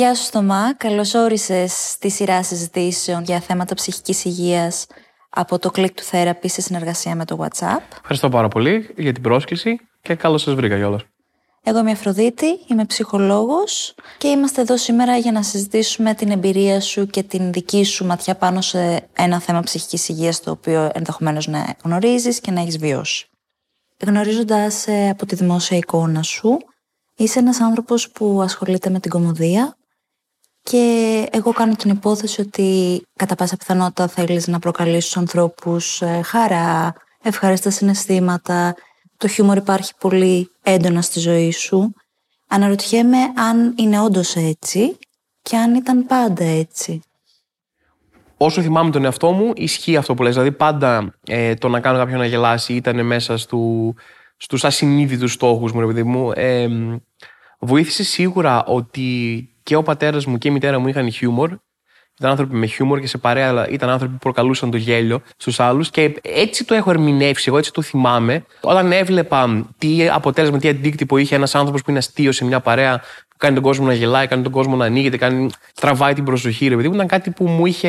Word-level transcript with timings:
Γεια 0.00 0.14
σου 0.14 0.22
Στομά, 0.22 0.74
καλώς 0.74 1.14
όρισες 1.14 1.72
στη 1.72 2.10
σειρά 2.10 2.42
συζητήσεων 2.42 3.22
για 3.22 3.40
θέματα 3.40 3.74
ψυχικής 3.74 4.24
υγείας 4.24 4.86
από 5.30 5.58
το 5.58 5.70
Click 5.74 5.90
του 5.94 6.02
Therapy 6.10 6.44
σε 6.44 6.60
συνεργασία 6.60 7.14
με 7.14 7.24
το 7.24 7.38
WhatsApp. 7.40 7.80
Ευχαριστώ 7.96 8.28
πάρα 8.28 8.48
πολύ 8.48 8.94
για 8.96 9.12
την 9.12 9.22
πρόσκληση 9.22 9.80
και 10.02 10.14
καλώς 10.14 10.42
σας 10.42 10.54
βρήκα 10.54 10.76
κιόλας. 10.76 11.02
Εγώ 11.62 11.78
είμαι 11.78 11.90
η 11.90 11.92
Αφροδίτη, 11.92 12.46
είμαι 12.66 12.84
ψυχολόγος 12.84 13.94
και 14.18 14.28
είμαστε 14.28 14.60
εδώ 14.60 14.76
σήμερα 14.76 15.16
για 15.16 15.32
να 15.32 15.42
συζητήσουμε 15.42 16.14
την 16.14 16.30
εμπειρία 16.30 16.80
σου 16.80 17.06
και 17.06 17.22
την 17.22 17.52
δική 17.52 17.84
σου 17.84 18.06
ματιά 18.06 18.36
πάνω 18.36 18.60
σε 18.60 19.08
ένα 19.12 19.40
θέμα 19.40 19.60
ψυχικής 19.60 20.08
υγείας 20.08 20.40
το 20.40 20.50
οποίο 20.50 20.90
ενδεχομένως 20.94 21.46
να 21.46 21.74
γνωρίζεις 21.84 22.40
και 22.40 22.50
να 22.50 22.60
έχεις 22.60 22.78
βιώσει. 22.78 23.28
Γνωρίζοντας 24.06 24.86
ε, 24.86 25.08
από 25.08 25.26
τη 25.26 25.34
δημόσια 25.34 25.76
εικόνα 25.76 26.22
σου, 26.22 26.58
είσαι 27.16 27.38
ένας 27.38 27.60
άνθρωπος 27.60 28.10
που 28.10 28.40
ασχολείται 28.42 28.90
με 28.90 29.00
την 29.00 29.10
κομμωδία 29.10 29.74
και 30.62 31.26
εγώ 31.32 31.52
κάνω 31.52 31.74
την 31.74 31.90
υπόθεση 31.90 32.40
ότι 32.40 33.02
κατά 33.16 33.34
πάσα 33.34 33.56
πιθανότητα 33.56 34.08
θέλεις 34.08 34.46
να 34.46 34.58
προκαλείς 34.58 35.04
στους 35.04 35.16
ανθρώπους 35.16 36.02
ε, 36.02 36.20
χαρά, 36.24 36.94
ευχάριστα 37.22 37.70
συναισθήματα, 37.70 38.74
το 39.16 39.28
χιούμορ 39.28 39.56
υπάρχει 39.56 39.92
πολύ 39.98 40.50
έντονα 40.62 41.02
στη 41.02 41.20
ζωή 41.20 41.50
σου. 41.52 41.92
Αναρωτιέμαι 42.48 43.18
αν 43.36 43.74
είναι 43.76 44.00
όντως 44.00 44.36
έτσι 44.36 44.98
και 45.42 45.56
αν 45.56 45.74
ήταν 45.74 46.06
πάντα 46.06 46.44
έτσι. 46.44 47.00
Όσο 48.36 48.62
θυμάμαι 48.62 48.90
τον 48.90 49.04
εαυτό 49.04 49.32
μου, 49.32 49.52
ισχύει 49.54 49.96
αυτό 49.96 50.14
που 50.14 50.22
λες. 50.22 50.32
Δηλαδή, 50.32 50.52
πάντα 50.52 51.14
ε, 51.26 51.54
το 51.54 51.68
να 51.68 51.80
κάνω 51.80 51.98
κάποιον 51.98 52.18
να 52.18 52.26
γελάσει 52.26 52.74
ήταν 52.74 53.06
μέσα 53.06 53.36
στου, 53.36 53.94
στους 54.36 54.64
ασυνείδητους 54.64 55.32
στόχους 55.32 55.72
μου, 55.72 55.90
ρε 55.90 56.02
μου. 56.02 56.32
Ε, 56.34 56.68
βοήθησε 57.58 58.04
σίγουρα 58.04 58.64
ότι 58.64 59.49
και 59.62 59.76
ο 59.76 59.82
πατέρας 59.82 60.26
μου 60.26 60.38
και 60.38 60.48
η 60.48 60.50
μητέρα 60.50 60.78
μου 60.78 60.88
είχαν 60.88 61.10
χιούμορ 61.10 61.50
ήταν 62.20 62.32
άνθρωποι 62.32 62.56
με 62.56 62.66
χιούμορ 62.66 63.00
και 63.00 63.06
σε 63.06 63.18
παρέα 63.18 63.68
ήταν 63.68 63.88
άνθρωποι 63.88 64.12
που 64.12 64.18
προκαλούσαν 64.18 64.70
το 64.70 64.76
γέλιο 64.76 65.22
στους 65.36 65.60
άλλους. 65.60 65.90
Και 65.90 66.14
έτσι 66.22 66.64
το 66.64 66.74
έχω 66.74 66.90
ερμηνεύσει, 66.90 67.44
εγώ 67.48 67.58
έτσι 67.58 67.72
το 67.72 67.82
θυμάμαι. 67.82 68.44
Όταν 68.60 68.92
έβλεπα 68.92 69.66
τι 69.78 70.08
αποτέλεσμα, 70.08 70.58
τι 70.58 70.68
αντίκτυπο 70.68 71.16
είχε 71.16 71.34
ένας 71.34 71.54
άνθρωπος 71.54 71.82
που 71.82 71.90
είναι 71.90 71.98
αστείο 71.98 72.32
σε 72.32 72.44
μια 72.44 72.60
παρέα, 72.60 72.98
που 72.98 73.36
κάνει 73.36 73.54
τον 73.54 73.62
κόσμο 73.62 73.86
να 73.86 73.92
γελάει, 73.92 74.26
κάνει 74.26 74.42
τον 74.42 74.52
κόσμο 74.52 74.76
να 74.76 74.84
ανοίγεται, 74.84 75.16
κάνει, 75.16 75.50
τραβάει 75.80 76.14
την 76.14 76.24
προσοχή, 76.24 76.68
ρε 76.68 76.76
παιδί 76.76 76.88
μου, 76.88 76.94
ήταν 76.94 77.06
κάτι 77.06 77.30
που 77.30 77.46
μου 77.46 77.66
είχε 77.66 77.88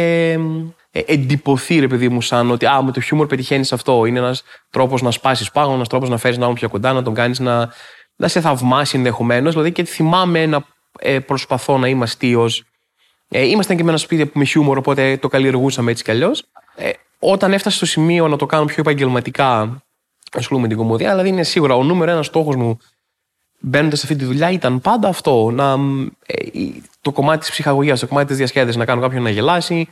ε, 0.92 1.00
εντυπωθεί, 1.06 1.80
ρε 1.80 1.88
παιδί 1.88 2.10
μου, 2.10 2.22
σαν 2.22 2.52
ότι 2.52 2.66
α, 2.66 2.82
με 2.82 2.92
το 2.92 3.02
χιούμορ 3.02 3.28
πετυχαίνεις 3.28 3.74
αυτό. 3.74 4.06
Είναι 4.06 4.20
ένας 4.20 4.44
τρόπος 4.70 5.02
να 5.02 5.12
σπάσεις 5.12 5.52
πάνω, 5.52 5.74
ένας 5.74 5.88
τρόπος 5.88 6.10
να 6.10 6.18
φέρεις 6.18 6.38
έναν 6.38 6.54
πιο 6.54 6.70
κοντά, 6.70 6.94
να 6.94 7.04
τον 7.04 7.14
κάνεις 7.14 7.40
να, 7.40 7.70
να 8.16 8.28
σε 8.28 8.42
θαυμάσει 8.42 8.98
ενδεχομένως. 8.98 9.54
Δηλαδή 9.54 9.72
και 9.72 9.84
θυμάμαι 9.84 10.46
να 10.46 10.64
ε, 11.00 11.20
προσπαθώ 11.20 11.78
να 11.78 11.88
είμαι 11.88 12.04
αστείος 12.04 12.64
ε, 13.34 13.46
ήμασταν 13.48 13.78
και 13.78 13.84
με 13.84 13.90
ένα 13.90 13.98
σπίτι 13.98 14.32
με 14.34 14.46
χιούμορ, 14.46 14.78
οπότε 14.78 15.18
το 15.18 15.28
καλλιεργούσαμε 15.28 15.92
έτσι 15.92 16.04
κι 16.04 16.12
αλλιώς. 16.12 16.44
Ε, 16.76 16.90
όταν 17.20 17.54
έφτασε 17.54 17.76
στο 17.76 17.86
σημείο 17.86 18.28
να 18.28 18.38
το 18.38 18.46
κάνω 18.46 18.66
πιο 18.66 18.78
επαγγελματικά, 18.80 19.82
ασχολούμαι 20.32 20.68
με 20.68 20.74
την 20.74 20.84
κομμωδία, 20.84 21.10
δηλαδή 21.10 21.30
είναι 21.30 21.44
σίγουρα 21.44 21.76
ο 21.76 21.84
νούμερο 21.84 22.12
ένας 22.12 22.26
στόχος 22.26 22.56
μου 22.56 22.78
μπαίνοντας 23.60 24.00
σε 24.00 24.06
αυτή 24.06 24.18
τη 24.18 24.26
δουλειά 24.26 24.52
ήταν 24.52 24.82
πάντα 24.82 25.08
αυτό. 25.08 25.50
Να, 25.52 25.78
ε, 26.26 26.36
το 27.02 27.12
κομμάτι 27.12 27.40
της 27.40 27.50
ψυχαγωγίας, 27.50 28.00
το 28.00 28.08
κομμάτι 28.08 28.28
της 28.28 28.38
διασκέδασης, 28.38 28.76
να 28.76 28.86
κάνω 28.86 29.02
κάποιον 29.02 29.24
να 29.24 29.30
γελάσει. 29.30 29.88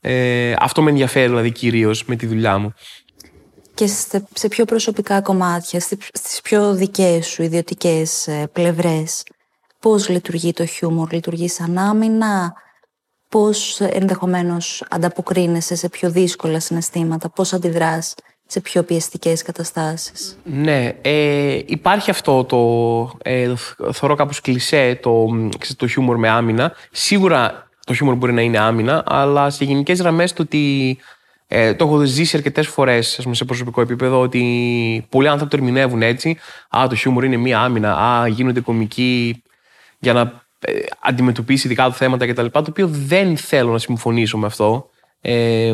Ε, 0.00 0.54
αυτό 0.58 0.82
με 0.82 0.90
ενδιαφέρει 0.90 1.28
δηλαδή 1.28 1.50
κυρίως 1.50 2.04
με 2.04 2.16
τη 2.16 2.26
δουλειά 2.26 2.58
μου. 2.58 2.74
Και 3.74 3.86
σε, 3.86 4.26
σε 4.34 4.48
πιο 4.48 4.64
προσωπικά 4.64 5.20
κομμάτια, 5.20 5.80
στις 6.12 6.40
πιο 6.42 6.74
δικές 6.74 7.26
σου 7.26 7.42
ιδιωτικές 7.42 8.26
ε, 8.26 8.48
πλευρές, 8.52 9.22
πώς 9.82 10.08
λειτουργεί 10.08 10.52
το 10.52 10.66
χιούμορ, 10.66 11.12
λειτουργεί 11.12 11.48
σαν 11.48 11.78
άμυνα, 11.78 12.52
πώς 13.28 13.80
ενδεχομένως 13.80 14.84
ανταποκρίνεσαι 14.90 15.74
σε 15.74 15.88
πιο 15.88 16.10
δύσκολα 16.10 16.60
συναισθήματα, 16.60 17.30
πώς 17.30 17.52
αντιδράς 17.52 18.14
σε 18.46 18.60
πιο 18.60 18.82
πιεστικές 18.82 19.42
καταστάσεις. 19.42 20.38
Ναι, 20.44 20.92
ε, 21.02 21.60
υπάρχει 21.66 22.10
αυτό 22.10 22.44
το, 22.44 22.58
ε, 23.22 23.54
θεωρώ 23.92 24.14
κάπως 24.14 24.40
κλισέ, 24.40 24.98
το, 25.02 25.26
το 25.76 25.86
χιούμορ 25.86 26.18
με 26.18 26.28
άμυνα. 26.28 26.72
Σίγουρα 26.90 27.68
το 27.86 27.94
χιούμορ 27.94 28.14
μπορεί 28.14 28.32
να 28.32 28.42
είναι 28.42 28.58
άμυνα, 28.58 29.02
αλλά 29.06 29.50
σε 29.50 29.64
γενικές 29.64 30.00
γραμμές 30.00 30.32
το 30.32 30.42
ότι 30.42 30.98
ε, 31.46 31.74
το 31.74 31.84
έχω 31.84 32.04
ζήσει 32.04 32.36
αρκετές 32.36 32.66
φορές 32.66 33.20
σε 33.30 33.44
προσωπικό 33.44 33.80
επίπεδο 33.80 34.20
ότι 34.20 35.06
πολλοί 35.08 35.28
άνθρωποι 35.28 35.50
το 35.50 35.62
ερμηνεύουν 35.62 36.02
έτσι. 36.02 36.38
Α, 36.76 36.86
το 36.88 36.94
χιούμορ 36.94 37.24
είναι 37.24 37.36
μία 37.36 37.60
άμυνα. 37.60 37.96
Α, 37.96 38.26
γίνονται 38.26 38.60
κομικοί 38.60 39.42
για 40.02 40.12
να 40.12 40.46
ε, 40.58 40.80
αντιμετωπίσει 41.00 41.68
δικά 41.68 41.84
του 41.84 41.92
θέματα 41.92 42.26
κτλ. 42.26 42.46
Το 42.46 42.64
οποίο 42.68 42.86
δεν 42.88 43.36
θέλω 43.36 43.72
να 43.72 43.78
συμφωνήσω 43.78 44.38
με 44.38 44.46
αυτό. 44.46 44.90
Ε, 45.20 45.72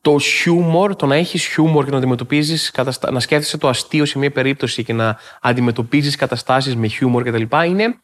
το 0.00 0.18
χιούμορ, 0.18 0.96
το 0.96 1.06
να 1.06 1.14
έχεις 1.14 1.46
χιούμορ 1.46 1.84
και 1.84 1.90
να 1.90 1.96
αντιμετωπίζεις, 1.96 2.72
να 3.10 3.20
σκέφτεσαι 3.20 3.58
το 3.58 3.68
αστείο 3.68 4.04
σε 4.04 4.18
μια 4.18 4.30
περίπτωση 4.30 4.84
και 4.84 4.92
να 4.92 5.18
αντιμετωπίζεις 5.40 6.16
καταστάσεις 6.16 6.76
με 6.76 6.86
χιούμορ 6.86 7.22
κτλ. 7.22 7.42
Είναι, 7.66 8.00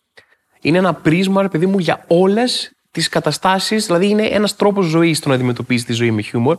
είναι 0.60 0.78
ένα 0.78 0.94
πρίσμα, 0.94 1.42
ρε 1.42 1.48
παιδί 1.48 1.66
μου, 1.66 1.78
για 1.78 2.04
όλες 2.06 2.72
τις 2.90 3.08
καταστάσεις. 3.08 3.86
Δηλαδή, 3.86 4.08
είναι 4.08 4.26
ένας 4.26 4.56
τρόπος 4.56 4.86
ζωής 4.86 5.20
το 5.20 5.28
να 5.28 5.34
αντιμετωπίζεις 5.34 5.86
τη 5.86 5.92
ζωή 5.92 6.10
με 6.10 6.22
χιούμορ. 6.22 6.58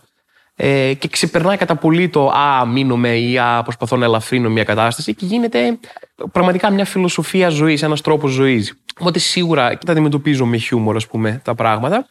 Ε, 0.57 0.93
και 0.93 1.07
ξεπερνάει 1.07 1.57
κατά 1.57 1.75
πολύ 1.75 2.09
το 2.09 2.27
Α, 2.29 2.65
μείνομαι 2.65 3.17
ή 3.17 3.37
Α, 3.37 3.63
προσπαθώ 3.63 3.97
να 3.97 4.05
ελαφρύνω 4.05 4.49
μια 4.49 4.63
κατάσταση 4.63 5.13
και 5.13 5.25
γίνεται 5.25 5.79
πραγματικά 6.31 6.69
μια 6.69 6.85
φιλοσοφία 6.85 7.49
ζωής, 7.49 7.83
ένας 7.83 8.01
τρόπος 8.01 8.31
ζωής. 8.31 8.73
Οπότε 8.99 9.19
σίγουρα 9.19 9.77
τα 9.77 9.91
αντιμετωπίζω 9.91 10.45
με 10.45 10.57
χιούμορ, 10.57 10.95
ας 10.95 11.07
πούμε, 11.07 11.41
τα 11.43 11.55
πράγματα. 11.55 12.07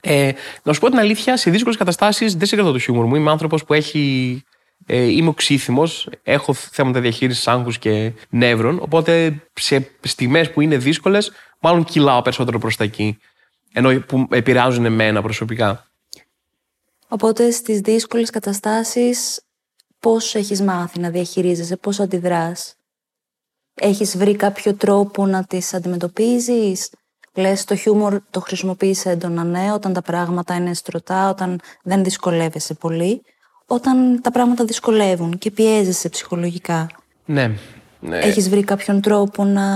Ε, 0.00 0.32
να 0.62 0.72
σου 0.72 0.80
πω 0.80 0.88
την 0.88 0.98
αλήθεια, 0.98 1.36
σε 1.36 1.50
δύσκολες 1.50 1.78
καταστάσεις 1.78 2.36
δεν 2.36 2.46
συγκρατώ 2.46 2.72
το 2.72 2.78
χιούμορ 2.78 3.04
μου. 3.04 3.14
Είμαι 3.14 3.30
άνθρωπος 3.30 3.64
που 3.64 3.74
έχει. 3.74 4.42
Ε, 4.86 5.02
είμαι 5.02 5.28
οξύθυμος, 5.28 6.08
έχω 6.22 6.52
θέματα 6.52 7.00
διαχείρισης 7.00 7.48
άγχους 7.48 7.78
και 7.78 8.12
νεύρων. 8.30 8.78
Οπότε 8.82 9.42
σε 9.52 9.90
στιγμές 10.00 10.50
που 10.50 10.60
είναι 10.60 10.76
δύσκολες, 10.76 11.32
μάλλον 11.60 11.84
κυλάω 11.84 12.22
περισσότερο 12.22 12.58
προς 12.58 12.76
τα 12.76 12.84
εκεί. 12.84 13.18
Ενώ 13.72 14.00
που 14.00 14.26
επηρεάζουν 14.30 14.84
εμένα 14.84 15.22
προσωπικά. 15.22 15.89
Οπότε 17.12 17.50
στις 17.50 17.80
δύσκολες 17.80 18.30
καταστάσεις 18.30 19.40
πώς 19.98 20.34
έχεις 20.34 20.62
μάθει 20.62 21.00
να 21.00 21.10
διαχειρίζεσαι, 21.10 21.76
πώς 21.76 22.00
αντιδράς; 22.00 22.74
Έχεις 23.74 24.16
βρει 24.16 24.36
κάποιο 24.36 24.74
τρόπο 24.74 25.26
να 25.26 25.44
τις 25.44 25.74
αντιμετωπίζεις; 25.74 26.90
Λες 27.34 27.64
το 27.64 27.76
χιούμορ 27.76 28.20
το 28.30 28.40
χρησιμοποιείς 28.40 29.06
έντονα 29.06 29.44
ναι, 29.44 29.72
όταν 29.72 29.92
τα 29.92 30.02
πράγματα 30.02 30.54
είναι 30.54 30.74
στρωτά, 30.74 31.28
όταν 31.28 31.60
δεν 31.82 32.04
δυσκολεύεσαι 32.04 32.74
πολύ. 32.74 33.22
Όταν 33.66 34.20
τα 34.22 34.30
πράγματα 34.30 34.64
δυσκολεύουν 34.64 35.38
και 35.38 35.50
πιέζεσαι 35.50 36.08
ψυχολογικά. 36.08 36.86
Ναι. 37.24 37.50
ναι. 38.00 38.18
Έχεις 38.18 38.48
βρει 38.48 38.64
κάποιον 38.64 39.00
τρόπο 39.00 39.44
να 39.44 39.66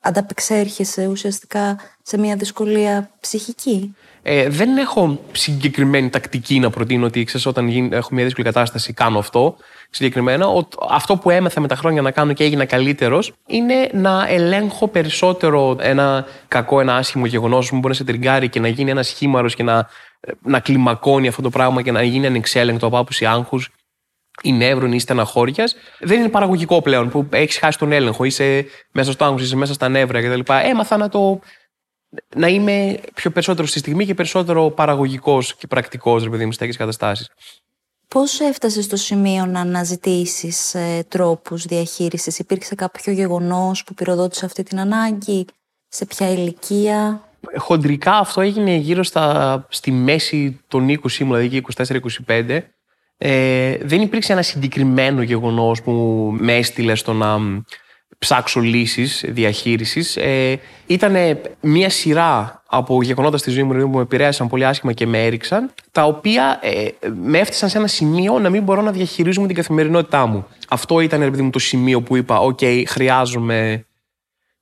ανταπεξέρχεσαι 0.00 1.06
ουσιαστικά 1.06 1.78
σε 2.02 2.18
μια 2.18 2.36
δυσκολία 2.36 3.10
ψυχική; 3.20 3.94
Ε, 4.22 4.48
δεν 4.48 4.76
έχω 4.76 5.20
συγκεκριμένη 5.32 6.10
τακτική 6.10 6.58
να 6.58 6.70
προτείνω 6.70 7.06
ότι 7.06 7.24
ξέρεις, 7.24 7.46
όταν 7.46 7.68
γίνει, 7.68 7.88
έχω 7.92 8.08
μια 8.12 8.24
δύσκολη 8.24 8.46
κατάσταση 8.46 8.92
κάνω 8.92 9.18
αυτό. 9.18 9.56
Συγκεκριμένα, 9.90 10.46
ο, 10.46 10.66
αυτό 10.90 11.16
που 11.16 11.30
έμαθα 11.30 11.60
με 11.60 11.68
τα 11.68 11.74
χρόνια 11.74 12.02
να 12.02 12.10
κάνω 12.10 12.32
και 12.32 12.44
έγινα 12.44 12.64
καλύτερος 12.64 13.32
είναι 13.46 13.88
να 13.92 14.26
ελέγχω 14.28 14.88
περισσότερο 14.88 15.76
ένα 15.80 16.26
κακό, 16.48 16.80
ένα 16.80 16.96
άσχημο 16.96 17.26
γεγονός 17.26 17.68
που 17.68 17.74
μπορεί 17.74 17.88
να 17.88 17.94
σε 17.94 18.04
τριγκάρει 18.04 18.48
και 18.48 18.60
να 18.60 18.68
γίνει 18.68 18.90
ένας 18.90 19.08
χήμαρος 19.08 19.54
και 19.54 19.62
να, 19.62 19.88
να 20.42 20.60
κλιμακώνει 20.60 21.28
αυτό 21.28 21.42
το 21.42 21.50
πράγμα 21.50 21.82
και 21.82 21.92
να 21.92 22.02
γίνει 22.02 22.26
ανεξέλεγκτο 22.26 22.86
από 22.86 22.98
άποψη 22.98 23.26
άγχους 23.26 23.70
ή 24.42 24.52
νεύρων 24.52 24.92
ή 24.92 25.00
στεναχώριας. 25.00 25.76
Δεν 26.00 26.18
είναι 26.18 26.28
παραγωγικό 26.28 26.82
πλέον 26.82 27.08
που 27.08 27.26
έχεις 27.30 27.58
χάσει 27.58 27.78
τον 27.78 27.92
έλεγχο, 27.92 28.24
είσαι 28.24 28.66
μέσα 28.92 29.12
στο 29.12 29.24
άγχος, 29.24 29.42
είσαι 29.42 29.56
μέσα 29.56 29.74
στα 29.74 29.88
νεύρα 29.88 30.22
κτλ. 30.22 30.52
Έμαθα 30.62 30.96
να 30.96 31.08
το 31.08 31.40
να 32.36 32.48
είμαι 32.48 33.00
πιο 33.14 33.30
περισσότερο 33.30 33.66
στη 33.66 33.78
στιγμή 33.78 34.06
και 34.06 34.14
περισσότερο 34.14 34.70
παραγωγικός 34.70 35.54
και 35.56 35.66
πρακτικός, 35.66 36.22
ρε 36.22 36.30
παιδί 36.30 36.44
μου, 36.44 36.52
σε 36.52 36.58
τέτοιες 36.58 36.76
καταστάσεις. 36.76 37.30
Πώ 38.08 38.20
έφτασες 38.48 38.84
στο 38.84 38.96
σημείο 38.96 39.46
να 39.46 39.60
αναζητήσεις 39.60 40.74
ε, 40.74 41.04
τρόπους 41.08 41.64
διαχείρισης, 41.64 42.38
Υπήρξε 42.38 42.74
κάποιο 42.74 43.12
γεγονός 43.12 43.84
που 43.84 43.94
πυροδότησε 43.94 44.44
αυτή 44.44 44.62
την 44.62 44.80
ανάγκη, 44.80 45.46
σε 45.88 46.06
ποια 46.06 46.30
ηλικία; 46.30 47.24
Χοντρικά 47.56 48.12
αυτό 48.12 48.40
έγινε 48.40 48.74
γύρω 48.74 49.02
στα, 49.02 49.66
στη 49.68 49.90
μέση 49.90 50.60
των 50.68 50.88
20 50.88 51.18
μου, 51.18 51.34
δηλαδή 51.34 51.62
24-25. 52.26 52.60
Ε, 53.16 53.76
δεν 53.82 54.00
υπήρξε 54.00 54.32
ένα 54.32 54.42
συγκεκριμένο 54.42 55.22
γεγονός 55.22 55.82
που 55.82 55.92
με 56.38 56.56
έστειλε 56.56 56.94
στο 56.94 57.12
να 57.12 57.38
ψάξω 58.18 58.60
λύσεις 58.60 59.24
διαχείρισης. 59.28 60.16
Ε, 60.16 60.60
ήταν 60.86 61.38
μια 61.60 61.90
σειρά 61.90 62.62
από 62.66 63.02
γεγονότα 63.02 63.36
στη 63.36 63.50
ζωή 63.50 63.62
μου 63.62 63.90
που 63.90 63.96
με 63.96 64.02
επηρέασαν 64.02 64.48
πολύ 64.48 64.66
άσχημα 64.66 64.92
και 64.92 65.06
με 65.06 65.24
έριξαν, 65.24 65.70
τα 65.92 66.04
οποία 66.04 66.58
ε, 66.62 66.88
με 67.22 67.38
έφτασαν 67.38 67.68
σε 67.68 67.78
ένα 67.78 67.86
σημείο 67.86 68.38
να 68.38 68.50
μην 68.50 68.62
μπορώ 68.62 68.82
να 68.82 68.90
διαχειρίζομαι 68.90 69.46
την 69.46 69.56
καθημερινότητά 69.56 70.26
μου. 70.26 70.46
Αυτό 70.68 71.00
ήταν, 71.00 71.22
επειδή 71.22 71.42
μου, 71.42 71.50
το 71.50 71.58
σημείο 71.58 72.02
που 72.02 72.16
είπα: 72.16 72.38
OK, 72.40 72.82
χρειάζομαι 72.86 73.84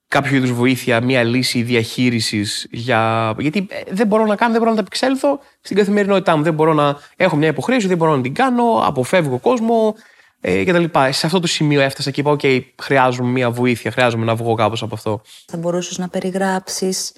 κάποιο 0.09 0.37
είδους 0.37 0.53
βοήθεια, 0.53 1.01
μία 1.01 1.23
λύση 1.23 1.63
διαχείρισης. 1.63 2.67
Για... 2.71 3.35
Γιατί 3.39 3.67
ε, 3.71 3.81
δεν 3.91 4.07
μπορώ 4.07 4.25
να 4.27 4.37
κάνω, 4.37 4.51
δεν 4.51 4.61
μπορώ 4.61 4.71
να 4.71 4.77
τα 4.77 4.83
επεξέλθω 4.87 5.41
στην 5.61 5.77
καθημερινότητά 5.77 6.37
μου. 6.37 6.43
Δεν 6.43 6.55
μπορώ 6.55 6.73
να 6.73 6.97
έχω 7.17 7.37
μια 7.37 7.49
υποχρέωση, 7.49 7.87
δεν 7.87 7.97
μπορώ 7.97 8.17
να 8.17 8.23
την 8.23 8.35
κάνω, 8.35 8.83
αποφεύγω 8.85 9.39
κόσμο 9.39 9.95
ε, 10.41 10.65
κτλ. 10.65 10.85
Σε 11.11 11.27
αυτό 11.27 11.41
το 11.41 11.47
σημείο 11.47 11.81
έφτασα 11.81 12.11
και 12.11 12.21
είπα: 12.21 12.37
OK, 12.41 12.61
χρειάζομαι 12.83 13.31
μία 13.31 13.51
βοήθεια, 13.51 13.91
χρειάζομαι 13.91 14.25
να 14.25 14.35
βγω 14.35 14.55
κάπως 14.55 14.83
από 14.83 14.95
αυτό. 14.95 15.21
Θα 15.47 15.57
μπορούσες 15.57 15.99
να 15.99 16.09
περιγράψεις 16.09 17.13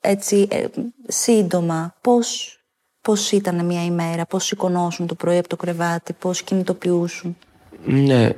έτσι 0.00 0.48
ε, 0.50 0.64
σύντομα 1.06 1.94
πώς, 2.00 2.58
πώς 3.00 3.30
ήταν 3.30 3.64
μια 3.64 3.84
ημέρα, 3.84 4.26
πώς 4.26 4.44
σηκωνώσουν 4.44 5.06
το 5.06 5.14
πρωί 5.14 5.38
από 5.38 5.48
το 5.48 5.56
κρεβάτι, 5.56 6.12
πώς 6.12 6.42
κινητοποιούσουν; 6.42 7.36
Ναι. 7.84 8.30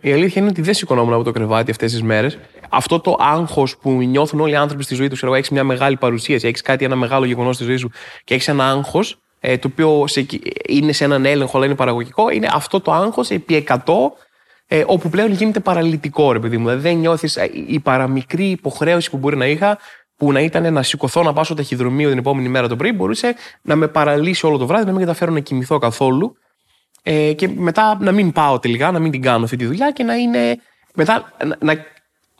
Η 0.00 0.12
αλήθεια 0.12 0.42
είναι 0.42 0.50
ότι 0.50 0.62
δεν 0.62 0.74
σηκωνόμουν 0.74 1.12
από 1.12 1.24
το 1.24 1.30
κρεβάτι 1.30 1.70
αυτές 1.70 1.92
τις 1.92 2.02
μέρες. 2.02 2.38
Αυτό 2.68 3.00
το 3.00 3.16
άγχος 3.18 3.76
που 3.76 3.90
νιώθουν 3.90 4.40
όλοι 4.40 4.52
οι 4.52 4.56
άνθρωποι 4.56 4.82
στη 4.82 4.94
ζωή 4.94 5.08
τους, 5.08 5.16
ξέρω, 5.16 5.34
έχεις 5.34 5.50
μια 5.50 5.64
μεγάλη 5.64 5.96
παρουσίαση, 5.96 6.46
έχεις 6.46 6.62
κάτι, 6.62 6.84
ένα 6.84 6.96
μεγάλο 6.96 7.24
γεγονός 7.24 7.54
στη 7.54 7.64
ζωή 7.64 7.76
σου 7.76 7.90
και 8.24 8.34
έχεις 8.34 8.48
ένα 8.48 8.70
άγχος, 8.70 9.20
ε, 9.40 9.58
το 9.58 9.68
οποίο 9.72 10.06
σε, 10.06 10.26
είναι 10.68 10.92
σε 10.92 11.04
έναν 11.04 11.24
έλεγχο, 11.24 11.56
αλλά 11.56 11.66
είναι 11.66 11.74
παραγωγικό, 11.74 12.30
είναι 12.30 12.48
αυτό 12.52 12.80
το 12.80 12.92
άγχος 12.92 13.30
επί 13.30 13.64
100, 13.68 13.76
ε, 14.66 14.84
όπου 14.86 15.08
πλέον 15.08 15.32
γίνεται 15.32 15.60
παραλυτικό, 15.60 16.32
ρε 16.32 16.38
παιδί 16.38 16.56
μου. 16.56 16.64
Δηλαδή 16.64 16.88
δεν 16.88 16.96
νιώθεις 16.96 17.36
ε, 17.36 17.50
η 17.66 17.80
παραμικρή 17.80 18.44
υποχρέωση 18.44 19.10
που 19.10 19.16
μπορεί 19.16 19.36
να 19.36 19.46
είχα 19.46 19.78
που 20.16 20.32
να 20.32 20.40
ήταν 20.40 20.72
να 20.72 20.82
σηκωθώ 20.82 21.22
να 21.22 21.32
πάω 21.32 21.44
στο 21.44 21.54
ταχυδρομείο 21.54 22.08
την 22.08 22.18
επόμενη 22.18 22.48
μέρα 22.48 22.68
το 22.68 22.76
πρωί, 22.76 22.92
μπορούσε 22.92 23.34
να 23.62 23.76
με 23.76 23.88
παραλύσει 23.88 24.46
όλο 24.46 24.56
το 24.56 24.66
βράδυ, 24.66 24.84
να 24.84 24.90
μην 24.90 25.00
καταφέρω 25.00 25.32
να 25.32 25.40
κοιμηθώ 25.40 25.78
καθόλου. 25.78 26.36
Ε, 27.02 27.32
και 27.32 27.48
μετά 27.48 27.98
να 28.00 28.12
μην 28.12 28.32
πάω 28.32 28.58
τελικά, 28.58 28.90
να 28.90 28.98
μην 28.98 29.10
την 29.10 29.22
κάνω 29.22 29.44
αυτή 29.44 29.56
τη 29.56 29.66
δουλειά 29.66 29.90
και 29.90 30.02
να 30.02 30.14
είναι. 30.14 30.56
Μετά 30.94 31.32
να, 31.58 31.74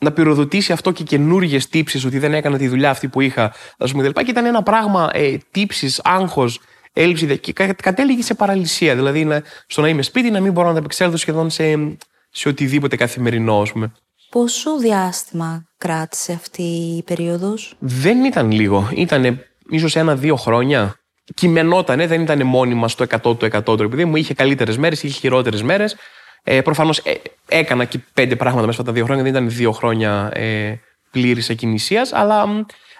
να 0.00 0.12
πυροδοτήσει 0.12 0.72
αυτό 0.72 0.90
και 0.90 1.02
καινούργιες 1.02 1.68
τύψεις 1.68 2.04
ότι 2.04 2.18
δεν 2.18 2.34
έκανα 2.34 2.58
τη 2.58 2.68
δουλειά 2.68 2.90
αυτή 2.90 3.08
που 3.08 3.20
είχα. 3.20 3.44
Α 3.78 3.86
πούμε, 3.92 4.12
και 4.12 4.30
ήταν 4.30 4.44
ένα 4.44 4.62
πράγμα 4.62 5.10
ε, 5.12 5.36
τύψει, 5.50 5.94
άγχος, 6.02 6.60
έλλειψη. 7.02 7.38
Και 7.38 7.52
κατέληγε 7.82 8.22
σε 8.22 8.34
παραλυσία. 8.34 8.94
Δηλαδή 8.94 9.24
να, 9.24 9.42
στο 9.66 9.80
να 9.80 9.88
είμαι 9.88 10.02
σπίτι, 10.02 10.30
να 10.30 10.40
μην 10.40 10.52
μπορώ 10.52 10.66
να 10.66 10.72
τα 10.72 10.78
επεξέλθω 10.78 11.16
σχεδόν 11.16 11.50
σε, 11.50 11.96
σε 12.30 12.48
οτιδήποτε 12.48 12.96
καθημερινό, 12.96 13.60
ας 13.60 13.72
πούμε. 13.72 13.92
Πόσο 14.30 14.78
διάστημα 14.78 15.66
κράτησε 15.78 16.32
αυτή 16.32 16.62
η 16.62 17.02
περίοδος; 17.02 17.74
Δεν 17.78 18.24
ήταν 18.24 18.50
λίγο. 18.50 18.90
Ήταν 18.94 19.44
ίσως 19.68 19.96
ένα-δύο 19.96 20.36
χρόνια. 20.36 20.94
Κειμενότανε, 21.34 22.06
δεν 22.06 22.20
ήταν 22.20 22.46
μόνιμα 22.46 22.88
στο 22.88 23.04
100% 23.10 23.38
το 23.38 23.48
100 23.66 23.80
επειδή 23.80 24.04
μου 24.04 24.16
είχε 24.16 24.34
καλύτερες 24.34 24.78
μέρες, 24.78 25.02
είχε 25.02 25.18
χειρότερες 25.18 25.62
μέρες. 25.62 25.96
Ε, 26.42 26.60
Προφανώς 26.60 26.98
ε, 26.98 27.14
έκανα 27.48 27.84
και 27.84 27.98
πέντε 28.14 28.36
πράγματα 28.36 28.66
μέσα 28.66 28.82
στα 28.82 28.92
δύο 28.92 29.04
χρόνια, 29.04 29.22
δεν 29.22 29.32
ήταν 29.32 29.50
δύο 29.50 29.72
χρόνια 29.72 30.30
ε, 30.32 30.74
πλήρης 31.10 31.48
εκκινησίας, 31.48 32.12
αλλά 32.12 32.46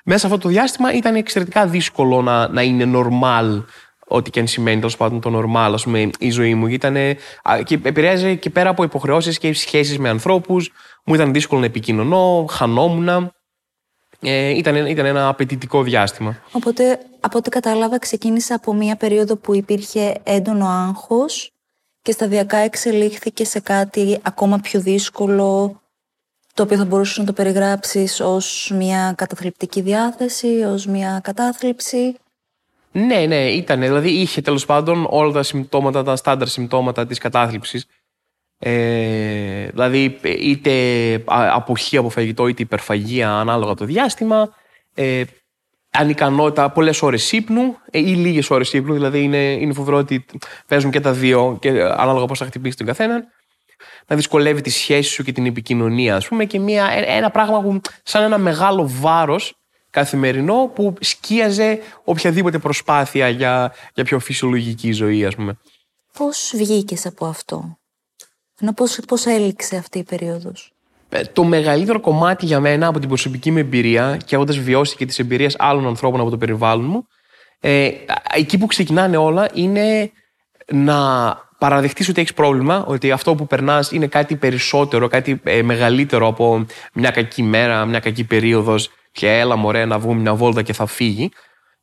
μέσα 0.05 0.19
σε 0.19 0.27
αυτό 0.27 0.39
το 0.39 0.49
διάστημα 0.49 0.93
ήταν 0.93 1.15
εξαιρετικά 1.15 1.67
δύσκολο 1.67 2.23
να, 2.23 2.49
να 2.49 2.63
είναι 2.63 2.91
normal 2.95 3.65
ό,τι 4.13 4.31
και 4.31 4.41
αν 4.41 4.47
σημαίνει 4.47 4.77
τέλος 4.77 4.97
πάντων 4.97 5.21
το 5.21 5.39
normal, 5.39 5.71
ας 5.75 5.83
πούμε, 5.83 6.11
η 6.19 6.31
ζωή 6.31 6.55
μου. 6.55 6.67
Ήτανε, 6.67 7.17
και 7.65 7.79
επηρέαζε 7.83 8.35
και 8.35 8.51
πέρα 8.51 8.71
από 8.71 8.83
υποχρεώσεις 8.83 9.39
και 9.39 9.53
σχέσεις 9.53 9.99
με 9.99 10.09
ανθρώπους. 10.09 10.73
Μου 11.05 11.15
ήταν 11.15 11.33
δύσκολο 11.33 11.61
να 11.61 11.67
επικοινωνώ, 11.67 12.47
χανόμουν. 12.51 13.33
Ε, 14.21 14.49
ήταν, 14.49 14.87
ήταν 14.87 15.07
ένα 15.07 15.29
απαιτητικό 15.29 15.83
διάστημα. 15.83 16.37
Οπότε, 16.53 16.99
από 17.21 17.39
ό,τι 17.39 17.51
κατάλαβα, 17.51 17.99
ξεκίνησε 17.99 18.55
από 18.55 18.75
μια 18.75 18.97
περίοδο 18.97 19.37
που 19.37 19.55
υπήρχε 19.55 20.21
έντονο 20.23 20.67
άγχος 20.67 21.53
και 22.03 22.13
σταδιακά 22.13 22.57
εξελίχθηκε 22.57 23.45
σε 23.45 23.61
κάτι 23.61 24.19
ακόμα 24.23 24.59
πιο 24.59 24.81
δύσκολο, 24.81 25.81
το 26.55 26.63
οποίο 26.63 26.77
θα 26.77 26.85
μπορούσε 26.85 27.21
να 27.21 27.27
το 27.27 27.33
περιγράψεις 27.33 28.21
ως 28.21 28.73
μια 28.75 29.13
καταθλιπτική 29.17 29.81
διάθεση, 29.81 30.47
ως 30.47 30.87
μια 30.87 31.21
κατάθλιψη. 31.23 32.17
Ναι, 32.93 33.27
ναι, 33.27 33.51
ήταν. 33.51 33.81
Δηλαδή 33.81 34.11
είχε 34.11 34.41
τέλος 34.41 34.67
πάντων 34.67 35.07
όλα 35.11 35.33
τα 35.33 35.43
συμπτώματα, 35.43 36.03
τα 36.03 36.17
στάνταρ 36.17 36.49
συμπτώματα 36.49 37.07
της 37.07 37.19
κατάθλιψης. 37.19 37.87
Ε, 38.59 39.69
δηλαδή 39.69 40.19
είτε 40.23 40.73
αποχή 41.27 41.97
από 41.97 42.11
φαγητό 42.11 42.47
είτε 42.47 42.63
υπερφαγία 42.63 43.31
ανάλογα 43.31 43.75
το 43.75 43.85
διάστημα. 43.85 44.55
Ε, 44.95 45.23
ανικανότητα, 45.91 46.71
πολλές 46.71 47.03
ώρες 47.03 47.33
ύπνου 47.33 47.77
ε, 47.91 47.99
ή 47.99 48.15
λίγες 48.15 48.51
ώρες 48.51 48.73
ύπνου. 48.73 48.93
Δηλαδή 48.93 49.23
είναι, 49.23 49.53
είναι 49.53 49.73
φοβερό 49.73 49.97
ότι 49.97 50.25
παίζουν 50.67 50.91
και 50.91 51.01
τα 51.01 51.13
δύο 51.13 51.59
και 51.61 51.69
ανάλογα 51.83 52.27
πώς 52.27 52.39
θα 52.39 52.45
χτυπήσεις 52.45 52.77
τον 52.77 52.87
καθέναν. 52.87 53.25
Να 54.07 54.17
δυσκολεύει 54.17 54.61
τη 54.61 54.71
σχέση 54.71 55.11
σου 55.11 55.23
και 55.23 55.33
την 55.33 55.47
επικοινωνία, 55.47 56.17
ας 56.17 56.29
πούμε, 56.29 56.45
και 56.45 56.59
μια, 56.59 56.91
ένα 57.07 57.31
πράγμα 57.31 57.61
που 57.61 57.81
σαν 58.03 58.23
ένα 58.23 58.39
μεγάλο 58.39 58.89
βάρος 58.89 59.60
καθημερινό 59.91 60.71
που 60.75 60.95
σκίαζε 61.01 61.79
οποιαδήποτε 62.05 62.59
προσπάθεια 62.59 63.29
για, 63.29 63.75
για 63.95 64.05
πιο 64.05 64.19
φυσιολογική 64.19 64.93
ζωή, 64.93 65.25
ας 65.25 65.35
πούμε. 65.35 65.57
Πώς 66.13 66.53
βγήκες 66.57 67.07
από 67.07 67.27
αυτό; 67.27 67.79
Ενώ 68.61 68.73
πώς, 68.73 68.99
πώς 69.07 69.27
έληξε 69.27 69.77
αυτή 69.77 69.99
η 69.99 70.05
περίοδος; 70.05 70.73
Ε, 71.09 71.23
το 71.23 71.45
μεγαλύτερο 71.45 72.01
κομμάτι 72.01 72.47
για 72.47 72.61
μένα 72.61 72.87
από 72.87 72.99
την 72.99 73.09
προσωπική 73.09 73.51
μου 73.51 73.59
εμπειρία 73.59 74.17
και 74.25 74.35
έχοντας 74.35 74.59
βιώσει 74.59 74.97
και 74.97 75.07
τις 75.07 75.19
εμπειρίες 75.19 75.57
άλλων 75.59 75.87
ανθρώπων 75.87 76.21
από 76.21 76.31
το 76.31 76.37
περιβάλλον 76.37 76.85
μου, 76.85 77.07
ε, 77.61 77.91
εκεί 78.35 78.59
που 78.59 78.67
ξεκινάνε 78.67 79.17
όλα 79.17 79.49
είναι 79.55 80.13
να 80.73 80.99
παραδεχτείς 81.59 82.09
ότι 82.09 82.21
έχεις 82.21 82.35
πρόβλημα, 82.35 82.85
ότι 82.87 83.11
αυτό 83.11 83.35
που 83.35 83.47
περνάς 83.47 83.93
είναι 83.93 84.07
κάτι 84.07 84.37
περισσότερο, 84.37 85.09
κάτι 85.09 85.41
ε, 85.45 85.63
μεγαλύτερο 85.63 86.27
από 86.27 86.67
μια 86.93 87.11
κακή 87.11 87.43
μέρα, 87.43 87.85
μια 87.85 88.01
κακή 88.01 88.25
περίοδος 88.25 88.91
και 89.13 89.39
έλα 89.39 89.57
μωρέ 89.57 89.85
να 89.85 89.99
βγούμε 89.99 90.21
μια 90.21 90.35
βόλτα 90.35 90.63
και 90.63 90.73
θα 90.73 90.87
φύγει. 90.87 91.31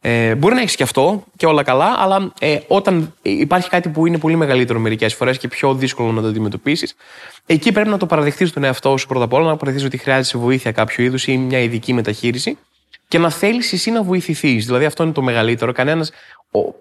Ε, 0.01 0.35
μπορεί 0.35 0.55
να 0.55 0.61
έχεις 0.61 0.75
και 0.75 0.83
αυτό 0.83 1.23
και 1.37 1.45
όλα 1.45 1.63
καλά, 1.63 1.95
αλλά 1.97 2.33
ε, 2.39 2.59
όταν 2.67 3.13
υπάρχει 3.21 3.69
κάτι 3.69 3.89
που 3.89 4.05
είναι 4.05 4.17
πολύ 4.17 4.35
μεγαλύτερο 4.35 4.79
μερικές 4.79 5.13
φορές 5.13 5.37
και 5.37 5.47
πιο 5.47 5.73
δύσκολο 5.73 6.11
να 6.11 6.21
το 6.21 6.27
αντιμετωπίσεις, 6.27 6.95
εκεί 7.45 7.71
πρέπει 7.71 7.89
να 7.89 7.97
το 7.97 8.05
παραδεχτείς 8.05 8.53
τον 8.53 8.63
εαυτό 8.63 8.97
σου 8.97 9.07
πρώτα 9.07 9.23
απ' 9.23 9.33
όλα, 9.33 9.47
να 9.47 9.57
παραδεχτείς 9.57 9.87
ότι 9.87 9.97
χρειάζεσαι 9.97 10.37
βοήθεια 10.37 10.71
κάποιο 10.71 11.03
είδους 11.03 11.27
ή 11.27 11.37
μια 11.37 11.59
ειδική 11.59 11.93
μεταχείριση 11.93 12.57
και 13.07 13.17
να 13.17 13.29
θέλεις 13.29 13.73
εσύ 13.73 13.91
να 13.91 14.03
βοηθηθείς. 14.03 14.65
Δηλαδή 14.65 14.85
αυτό 14.85 15.03
είναι 15.03 15.11
το 15.11 15.21
μεγαλύτερο. 15.21 15.71
Κανένας 15.71 16.11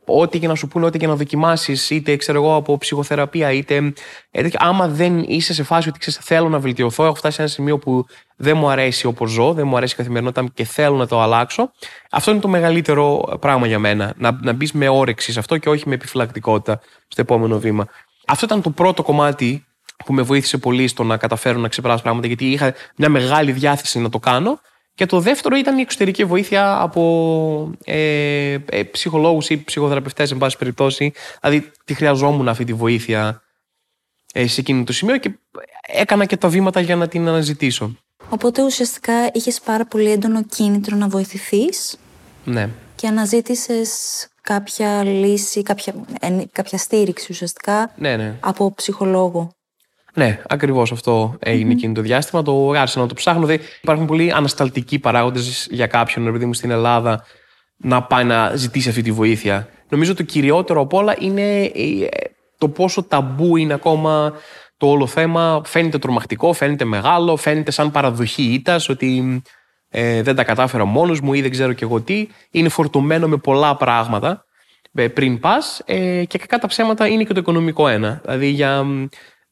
ό,τι 0.05 0.39
και 0.39 0.47
να 0.47 0.55
σου 0.55 0.69
πούνε, 0.69 0.87
ό,τι 0.87 0.99
και 0.99 1.07
να 1.07 1.15
δοκιμάσεις, 1.17 1.91
είτε 1.91 2.17
ξέρω 2.17 2.43
εγώ 2.43 2.55
από 2.55 2.79
ψυχοθεραπεία, 2.79 3.53
είτε. 3.53 3.93
Ε, 4.31 4.49
άμα 4.55 4.89
δεν 4.89 5.19
είσαι 5.19 5.55
σε 5.55 5.63
φάση 5.63 5.89
ότι 5.89 5.99
ξέρεις, 5.99 6.19
θέλω 6.23 6.49
να 6.49 6.59
βελτιωθώ, 6.59 7.05
έχω 7.05 7.15
φτάσει 7.15 7.35
σε 7.35 7.43
ένα 7.43 7.51
σημείο 7.51 7.79
που 7.79 8.07
δεν 8.37 8.57
μου 8.57 8.71
αρέσει 8.71 9.07
όπως 9.07 9.31
ζω, 9.31 9.53
δεν 9.53 9.67
μου 9.67 9.77
αρέσει 9.77 9.95
η 9.95 9.97
καθημερινότητα 9.97 10.49
και 10.55 10.65
θέλω 10.65 10.97
να 10.97 11.07
το 11.07 11.21
αλλάξω. 11.21 11.71
Αυτό 12.11 12.31
είναι 12.31 12.41
το 12.41 12.49
μεγαλύτερο 12.49 13.37
πράγμα 13.41 13.67
για 13.67 13.79
μένα. 13.79 14.15
Να, 14.17 14.39
να 14.43 14.53
μπεις 14.53 14.73
με 14.73 14.89
όρεξη 14.89 15.33
σε 15.33 15.39
αυτό 15.39 15.57
και 15.57 15.69
όχι 15.69 15.89
με 15.89 15.95
επιφυλακτικότητα 15.95 16.81
στο 17.09 17.21
επόμενο 17.21 17.59
βήμα. 17.59 17.87
Αυτό 18.27 18.45
ήταν 18.45 18.63
το 18.63 18.71
πρώτο 18.71 19.03
κομμάτι 19.03 19.67
που 20.05 20.13
με 20.13 20.23
βοήθησε 20.23 20.59
πολύ 20.59 20.89
στο 20.89 21.03
να 21.03 21.17
καταφέρω 21.17 21.59
να 21.59 21.69
ξεπεράσω 21.69 22.03
πράγματα, 22.03 22.27
γιατί 22.27 22.51
είχα 22.51 22.75
μια 22.97 23.09
μεγάλη 23.09 23.53
διάθεση 23.53 23.99
να 23.99 24.09
το 24.09 24.19
κάνω. 24.19 24.61
Και 24.97 25.07
το 25.07 25.21
δεύτερο 25.21 25.57
ήταν 25.57 25.79
η 25.79 25.81
εξωτερική 25.81 26.25
βοήθεια 26.25 26.81
από 26.81 27.71
ε, 27.85 28.59
ε, 28.69 28.83
ψυχολόγους 28.83 29.49
ή 29.49 29.65
ψυχοθεραπευτές, 29.65 30.31
εν 30.31 30.39
πάση 30.39 30.57
περιπτώσει. 30.57 31.13
Δηλαδή, 31.41 31.71
τη 31.85 31.95
χρειαζόμουν 31.95 32.49
αυτή 32.49 32.65
τη 32.65 32.73
βοήθεια 32.73 33.43
ε, 34.33 34.47
σε 34.47 34.61
εκείνο 34.61 34.85
το 34.85 34.93
σημείο 34.93 35.17
και 35.17 35.31
έκανα 35.87 36.25
και 36.25 36.37
τα 36.37 36.49
βήματα 36.49 36.81
για 36.81 36.97
να 36.97 37.09
την 37.09 37.29
αναζητήσω. 37.29 37.97
Οπότε 38.29 38.63
ουσιαστικά 38.63 39.31
είχες 39.33 39.61
πάρα 39.61 39.87
πολύ 39.87 40.11
έντονο 40.11 40.45
κίνητρο 40.45 40.97
να 40.97 41.09
βοηθηθείς. 41.09 41.99
Ναι. 42.45 42.69
Και 42.95 43.07
αναζήτησες 43.07 43.91
κάποια 44.43 45.05
λύση, 45.05 45.63
κάποια, 45.63 45.95
κάποια 46.53 46.79
στήριξη 46.79 47.27
ουσιαστικά 47.31 47.93
ναι, 47.97 48.17
ναι. 48.17 48.35
από 48.41 48.75
ψυχολόγο. 48.75 49.56
Ναι, 50.17 50.41
ακριβώς 50.49 50.93
αυτό 50.93 51.37
έγινε 51.39 51.71
mm-hmm. 51.71 51.77
εκείνο 51.77 51.93
το 51.93 52.01
διάστημα. 52.01 52.43
Το 52.43 52.71
άρχισα 52.71 53.01
να 53.01 53.07
το 53.07 53.15
ψάχνω. 53.15 53.47
Δηλαδή, 53.47 53.65
υπάρχουν 53.83 54.07
πολλοί 54.07 54.33
ανασταλτικοί 54.33 54.99
παράγοντες 54.99 55.67
για 55.71 55.87
κάποιον, 55.87 56.27
επειδή 56.27 56.47
μου 56.47 56.55
στην 56.55 56.71
Ελλάδα, 56.71 57.25
να 57.77 58.03
πάει 58.03 58.25
να 58.25 58.55
ζητήσει 58.55 58.89
αυτή 58.89 59.03
τη 59.03 59.13
βοήθεια. 59.13 59.69
Νομίζω 59.89 60.15
το 60.15 60.23
κυριότερο 60.23 60.81
από 60.81 60.97
όλα 60.97 61.15
είναι 61.19 61.63
ε, 61.65 62.07
το 62.59 62.69
πόσο 62.69 63.03
ταμπού 63.03 63.57
είναι 63.57 63.75
ακόμα 63.75 64.33
το 64.77 64.87
όλο 64.87 65.07
θέμα. 65.07 65.61
Φαίνεται 65.65 65.99
τρομακτικό, 65.99 66.53
φαίνεται 66.53 66.85
μεγάλο, 66.85 67.37
φαίνεται 67.37 67.71
σαν 67.71 67.91
παραδοχή 67.91 68.43
ήττας 68.43 68.89
ότι 68.89 69.43
ε, 69.89 70.23
δεν 70.23 70.35
τα 70.35 70.45
κατάφερα 70.45 70.85
μόνος 70.85 71.21
μου 71.21 71.35
ή 71.35 71.41
δεν 71.41 71.51
ξέρω 71.51 71.73
και 71.73 71.85
εγώ 71.85 72.01
τι. 72.01 72.29
Είναι 72.51 72.69
φορτωμένο 72.69 73.29
με 73.29 73.37
πολλά 73.37 73.77
πράγματα 73.77 74.45
ε, 74.95 75.09
πριν 75.09 75.41
πας 75.41 75.83
ε, 75.85 76.25
και 76.25 76.39
κακά 76.39 76.59
τα 76.59 76.67
ψέματα 76.67 77.07
είναι 77.07 77.25
και 77.25 77.33
το 77.33 77.41
οικονομικό 77.41 77.89
ένα. 77.89 78.21
Δηλαδή 78.25 78.47
για 78.47 78.85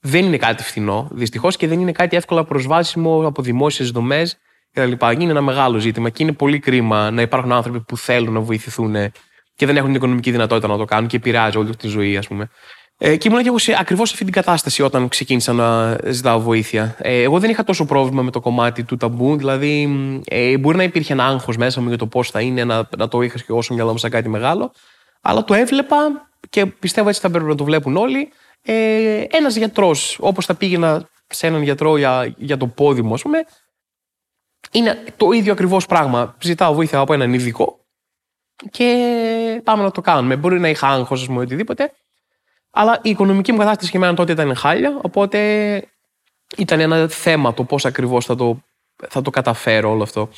δεν 0.06 0.24
είναι 0.24 0.36
κάτι 0.36 0.62
φθηνό, 0.62 1.08
δυστυχώς, 1.12 1.56
και 1.56 1.66
δεν 1.66 1.80
είναι 1.80 1.92
κάτι 1.92 2.16
εύκολα 2.16 2.44
προσβάσιμο 2.44 3.26
από 3.26 3.42
δημόσιες 3.42 3.90
δομές 3.90 4.38
κτλ. 4.72 4.92
Είναι 5.20 5.30
ένα 5.30 5.40
μεγάλο 5.40 5.78
ζήτημα 5.78 6.10
και 6.10 6.22
είναι 6.22 6.32
πολύ 6.32 6.58
κρίμα 6.58 7.10
να 7.10 7.22
υπάρχουν 7.22 7.52
άνθρωποι 7.52 7.80
που 7.80 7.96
θέλουν 7.96 8.32
να 8.32 8.40
βοηθηθούν 8.40 8.94
και 9.54 9.66
δεν 9.66 9.76
έχουν 9.76 9.86
την 9.86 9.96
οικονομική 9.96 10.30
δυνατότητα 10.30 10.68
να 10.68 10.76
το 10.76 10.84
κάνουν 10.84 11.08
και 11.08 11.16
επηρεάζει 11.16 11.58
όλη 11.58 11.76
τη 11.76 11.88
ζωή, 11.88 12.16
ας 12.16 12.26
πούμε. 12.26 12.50
Ε, 12.98 13.16
και 13.16 13.28
ήμουν 13.28 13.42
και 13.42 13.48
εγώ 13.48 13.58
σε, 13.58 13.76
ακριβώς 13.78 14.08
σε 14.08 14.12
αυτή 14.14 14.24
την 14.24 14.34
κατάσταση 14.34 14.82
όταν 14.82 15.08
ξεκίνησα 15.08 15.52
να 15.52 15.98
ζητάω 16.04 16.40
βοήθεια. 16.40 16.96
Ε, 16.98 17.22
εγώ 17.22 17.38
δεν 17.38 17.50
είχα 17.50 17.64
τόσο 17.64 17.84
πρόβλημα 17.84 18.22
με 18.22 18.30
το 18.30 18.40
κομμάτι 18.40 18.82
του 18.82 18.96
ταμπού, 18.96 19.36
δηλαδή 19.36 19.88
ε, 20.24 20.58
μπορεί 20.58 20.76
να 20.76 20.82
υπήρχε 20.82 21.12
ένα 21.12 21.26
άγχος 21.26 21.56
μέσα 21.56 21.80
μου 21.80 21.88
για 21.88 21.98
το 21.98 22.06
πώς 22.06 22.30
θα 22.30 22.40
είναι 22.40 22.64
να, 22.64 22.88
να 22.98 23.08
το 23.08 23.22
είχα 23.22 23.36
και 23.36 23.46
εγώ 23.48 23.62
στο 23.62 23.74
μυαλό 23.74 23.90
μου 23.90 23.98
σαν 23.98 24.10
κάτι 24.10 24.28
μεγάλο, 24.28 24.72
αλλά 25.20 25.44
το 25.44 25.54
έβλεπα 25.54 25.96
και 26.50 26.66
πιστεύω 26.66 27.08
έτσι 27.08 27.20
θα 27.20 27.30
πρέπει 27.30 27.44
να 27.44 27.54
το 27.54 27.64
βλέπουν 27.64 27.96
όλοι. 27.96 28.32
Ε, 28.66 29.24
ένας 29.30 29.56
γιατρός, 29.56 30.18
όπως 30.20 30.46
θα 30.46 30.54
πήγαινα 30.54 31.08
σε 31.26 31.46
έναν 31.46 31.62
γιατρό 31.62 31.96
για, 31.96 32.34
για 32.36 32.56
το 32.56 32.66
πόδι 32.66 33.02
μου, 33.02 33.14
ας 33.14 33.22
πούμε, 33.22 33.44
είναι 34.70 35.04
το 35.16 35.30
ίδιο 35.30 35.52
ακριβώς 35.52 35.86
πράγμα. 35.86 36.36
Ζητάω 36.42 36.74
βοήθεια 36.74 36.98
από 36.98 37.12
έναν 37.12 37.32
ειδικό 37.32 37.78
και 38.70 39.60
πάμε 39.64 39.82
να 39.82 39.90
το 39.90 40.00
κάνουμε. 40.00 40.36
Μπορεί 40.36 40.60
να 40.60 40.68
είχα 40.68 40.88
άγχος, 40.88 41.20
ας 41.20 41.26
πούμε, 41.26 41.40
οτιδήποτε. 41.40 41.92
Αλλά 42.70 43.00
η 43.02 43.10
οικονομική 43.10 43.52
μου 43.52 43.58
κατάσταση 43.58 43.90
και 43.90 43.96
εμένα 43.96 44.14
τότε 44.14 44.32
ήταν 44.32 44.54
χάλια. 44.54 44.98
Οπότε 45.02 45.38
ήταν 46.56 46.80
ένα 46.80 47.08
θέμα 47.08 47.54
το 47.54 47.64
πώς 47.64 47.84
ακριβώς 47.84 48.24
θα 48.24 48.36
το, 48.36 48.60
θα 49.08 49.22
το 49.22 49.30
καταφέρω 49.30 49.90
όλο 49.90 50.02
αυτό. 50.02 50.28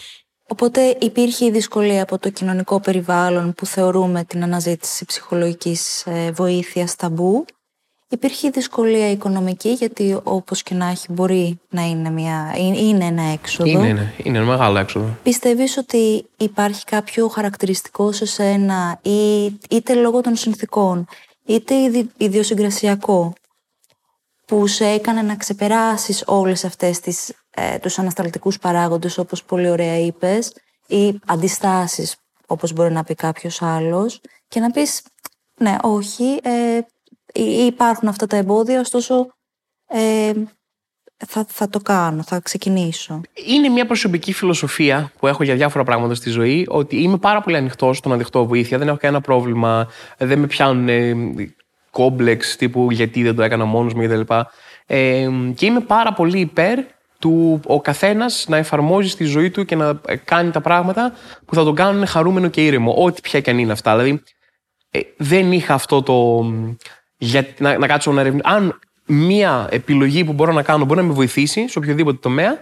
Οπότε 0.49 0.97
υπήρχε 1.01 1.45
η 1.45 1.51
δυσκολία 1.51 2.03
από 2.03 2.19
το 2.19 2.31
κοινωνικό 2.31 2.81
περιβάλλον 2.81 3.55
που 3.55 3.67
θεωρούμε 3.67 4.25
την 4.25 4.43
αναζήτηση 4.43 5.05
ψυχολογικής 5.05 6.07
ε, 6.07 6.31
βοήθειας 6.31 6.97
ταμπού; 6.97 7.45
Υπήρχε 8.09 8.51
δυσκολία 8.51 9.11
οικονομική 9.11 9.69
γιατί 9.69 10.19
όπως 10.23 10.63
και 10.63 10.75
να 10.75 10.87
έχει 10.87 11.13
μπορεί 11.13 11.61
να 11.69 11.83
είναι, 11.83 12.11
μια, 12.11 12.55
είναι 12.57 13.05
ένα 13.05 13.23
έξοδο. 13.23 13.71
Είναι, 13.71 13.89
είναι, 13.89 14.15
είναι 14.17 14.39
ένα 14.39 14.47
μεγάλο 14.47 14.79
έξοδο. 14.79 15.17
Πιστεύεις 15.23 15.77
ότι 15.77 16.27
υπάρχει 16.37 16.85
κάποιο 16.85 17.29
χαρακτηριστικό 17.29 18.13
σε 18.13 18.27
σένα 18.27 18.99
ή, 19.03 19.45
είτε 19.71 19.95
λόγω 19.95 20.21
των 20.21 20.37
συνθήκων 20.37 21.07
είτε 21.45 21.75
ιδιοσυγκρασιακό 22.17 23.33
που 24.47 24.67
σε 24.67 24.87
έκανε 24.87 25.23
να 25.23 25.37
ξεπεράσεις 25.37 26.23
όλες 26.27 26.65
αυτές 26.65 27.01
τις, 27.01 27.33
ε, 27.51 27.79
τους 27.79 27.99
ανασταλτικούς 27.99 28.59
παράγοντες 28.59 29.19
όπως 29.19 29.45
πολύ 29.45 29.71
ωραία 29.71 29.99
είπες 29.99 30.53
ή 30.87 31.21
αντιστάσεις 31.27 32.17
όπως 32.47 32.73
μπορεί 32.73 32.93
να 32.93 33.05
πει 33.05 33.15
κάποιος 33.15 33.63
άλλος 33.63 34.21
και 34.49 34.61
να 34.61 34.71
πεις 34.71 35.03
ναι 35.55 35.77
όχι 35.83 36.41
ε, 36.43 36.81
υπάρχουν 37.43 38.09
αυτά 38.09 38.27
τα 38.27 38.37
εμπόδια, 38.37 38.81
ωστόσο 38.81 39.27
ε, 39.89 40.33
θα, 41.27 41.47
θα 41.49 41.69
το 41.69 41.79
κάνω, 41.79 42.23
θα 42.23 42.41
ξεκινήσω. 42.41 43.21
Είναι 43.47 43.69
μια 43.69 43.87
προσωπική 43.87 44.33
φιλοσοφία 44.33 45.13
που 45.19 45.27
έχω 45.27 45.43
για 45.43 45.55
διάφορα 45.55 45.85
πράγματα 45.85 46.15
στη 46.15 46.31
ζωή, 46.31 46.67
ότι 46.69 47.03
είμαι 47.03 47.17
πάρα 47.17 47.41
πολύ 47.41 47.57
ανοιχτός 47.57 47.97
στο 47.97 48.09
να 48.09 48.17
δεχτώ 48.17 48.47
βοήθεια, 48.47 48.79
δεν 48.79 48.89
έχω 48.89 48.97
κανένα 48.97 49.21
πρόβλημα, 49.21 49.89
δεν 50.19 50.39
με 50.39 50.47
πιάνουν 50.47 50.89
ε, 50.89 51.15
κόμπλεξ 51.91 52.57
τύπου 52.57 52.91
γιατί 52.91 53.23
δεν 53.23 53.35
το 53.35 53.43
έκανα 53.43 53.65
μόνος 53.65 53.95
μου 53.95 54.07
κτλ. 54.07 54.35
Ε, 54.87 55.29
και 55.55 55.67
είμαι 55.67 55.81
πάρα 55.81 56.13
πολύ 56.13 56.41
υπέρ 56.41 56.79
του 57.19 57.61
ο 57.67 57.81
καθένας 57.81 58.45
να 58.49 58.57
εφαρμόζει 58.57 59.09
στη 59.09 59.25
ζωή 59.25 59.51
του 59.51 59.65
και 59.65 59.77
να 59.77 60.01
κάνει 60.25 60.51
τα 60.51 60.61
πράγματα 60.61 61.13
που 61.45 61.55
θα 61.55 61.65
τον 61.65 61.75
κάνουν 61.75 62.07
χαρούμενο 62.07 62.49
και 62.49 62.65
ήρεμο, 62.65 62.95
ό,τι 63.05 63.21
πια 63.21 63.41
και 63.41 63.51
αν 63.51 63.59
είναι 63.59 63.73
αυτά. 63.73 63.97
Δηλαδή, 63.97 64.23
ε, 64.91 65.01
δεν 65.17 65.53
είχα 65.53 65.75
αυτό 65.75 66.03
το 66.03 66.45
για 67.19 67.47
να, 67.59 67.79
να 67.79 67.87
κάτσω 67.87 68.13
να 68.13 68.21
ερευνήσω. 68.21 68.49
Αν 68.49 68.79
μία 69.07 69.69
επιλογή 69.71 70.25
που 70.25 70.33
μπορώ 70.33 70.53
να 70.53 70.63
κάνω 70.63 70.85
μπορεί 70.85 71.01
να 71.01 71.07
με 71.07 71.13
βοηθήσει 71.13 71.69
σε 71.69 71.79
οποιοδήποτε 71.79 72.19
τομέα, 72.23 72.59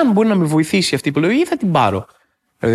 αν 0.00 0.12
μπορεί 0.12 0.28
να 0.28 0.34
με 0.34 0.44
βοηθήσει 0.44 0.94
αυτή 0.94 1.08
η 1.08 1.12
επιλογή, 1.16 1.44
θα 1.44 1.56
την 1.56 1.72
πάρω. 1.72 2.06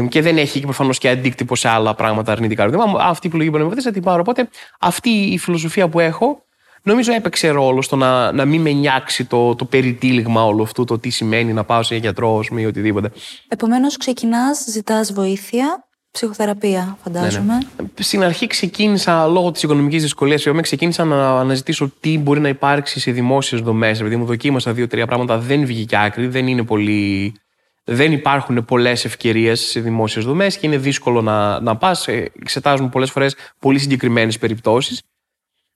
Και 0.09 0.21
δεν 0.21 0.37
έχει 0.37 0.59
προφανώς 0.59 0.97
και 0.97 1.09
αντίκτυπο 1.09 1.55
σε 1.55 1.69
άλλα 1.69 1.95
πράγματα 1.95 2.31
αρνητικά. 2.31 2.69
Δηλαδή, 2.69 2.95
αυτή 2.99 3.25
η 3.25 3.29
επιλογή 3.29 3.49
μπορεί 3.51 3.63
να 3.63 3.69
με 3.69 3.75
βοηθήσει, 3.75 3.87
θα 3.87 3.93
την 3.93 4.03
πάρω. 4.03 4.19
Οπότε 4.19 4.49
αυτή 4.79 5.09
η 5.09 5.37
φιλοσοφία 5.37 5.89
που 5.89 5.99
έχω, 5.99 6.43
νομίζω 6.83 7.13
έπαιξε 7.13 7.49
ρόλο 7.49 7.81
στο 7.81 7.95
να, 7.95 8.31
να 8.31 8.45
μην 8.45 8.61
με 8.61 8.71
νιάξει 8.71 9.25
το, 9.25 9.55
το 9.55 9.65
περιτύλιγμα 9.65 10.45
όλο 10.45 10.63
αυτό, 10.63 10.83
το 10.83 10.99
τι 10.99 11.09
σημαίνει 11.09 11.53
να 11.53 11.63
πάω 11.63 11.83
σε 11.83 11.95
γιατρός 11.95 12.49
ή 12.55 12.65
οτιδήποτε. 12.65 13.11
Επομένως, 13.47 13.97
ξεκινάς, 13.97 14.65
ζητάς 14.67 15.13
βοήθεια 15.13 15.88
Ψυχοθεραπεία, 16.11 16.97
φαντάζομαι. 17.03 17.53
Ναι, 17.53 17.83
ναι. 17.83 17.87
Στην 17.99 18.23
αρχή 18.23 18.47
ξεκίνησα 18.47 19.27
λόγω 19.27 19.51
της 19.51 19.63
οικονομικής 19.63 20.01
δυσκολίας. 20.01 20.45
Εγώ 20.45 20.61
ξεκίνησα 20.61 21.03
να 21.03 21.39
αναζητήσω 21.39 21.91
τι 21.99 22.17
μπορεί 22.17 22.39
να 22.39 22.47
υπάρξει 22.47 22.99
σε 22.99 23.11
δημόσιες 23.11 23.61
δομές. 23.61 23.99
Επειδή 23.99 24.15
μου 24.15 24.25
δοκίμασα 24.25 24.73
δύο-τρία 24.73 25.07
πράγματα, 25.07 25.37
δεν 25.37 25.65
βγήκε 25.65 25.97
άκρη, 25.97 26.27
δεν 26.27 26.47
είναι 26.47 26.63
πολύ. 26.63 27.33
Δεν 27.83 28.11
υπάρχουν 28.11 28.65
πολλές 28.65 29.05
ευκαιρίες 29.05 29.59
σε 29.59 29.79
δημόσιες 29.79 30.25
δομές 30.25 30.57
και 30.57 30.67
είναι 30.67 30.77
δύσκολο 30.77 31.21
να, 31.21 31.59
να 31.59 31.77
πας. 31.77 32.07
Ε, 32.07 32.31
εξετάζουμε 32.41 32.89
πολλές 32.89 33.11
φορές 33.11 33.35
πολύ 33.59 33.79
συγκεκριμένες 33.79 34.37
περιπτώσεις. 34.37 35.01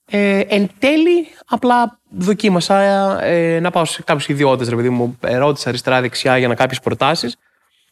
Ε, 0.06 0.40
εν 0.40 0.70
τέλει, 0.80 1.28
απλά 1.46 2.00
δοκίμασα 2.10 2.80
ε, 3.24 3.60
να 3.60 3.72
πάω 3.72 3.86
σε 3.86 4.04
κάποιους 4.04 4.28
ιδιώτες. 4.28 4.68
Δηλαδή, 4.68 4.90
μου 4.90 5.18
ρώτησα 5.22 5.70
αριστερά-δεξιά 5.70 6.38
για 6.38 6.48
να 6.48 6.56
κάποιες 6.56 6.80
προτάσεις 6.80 7.36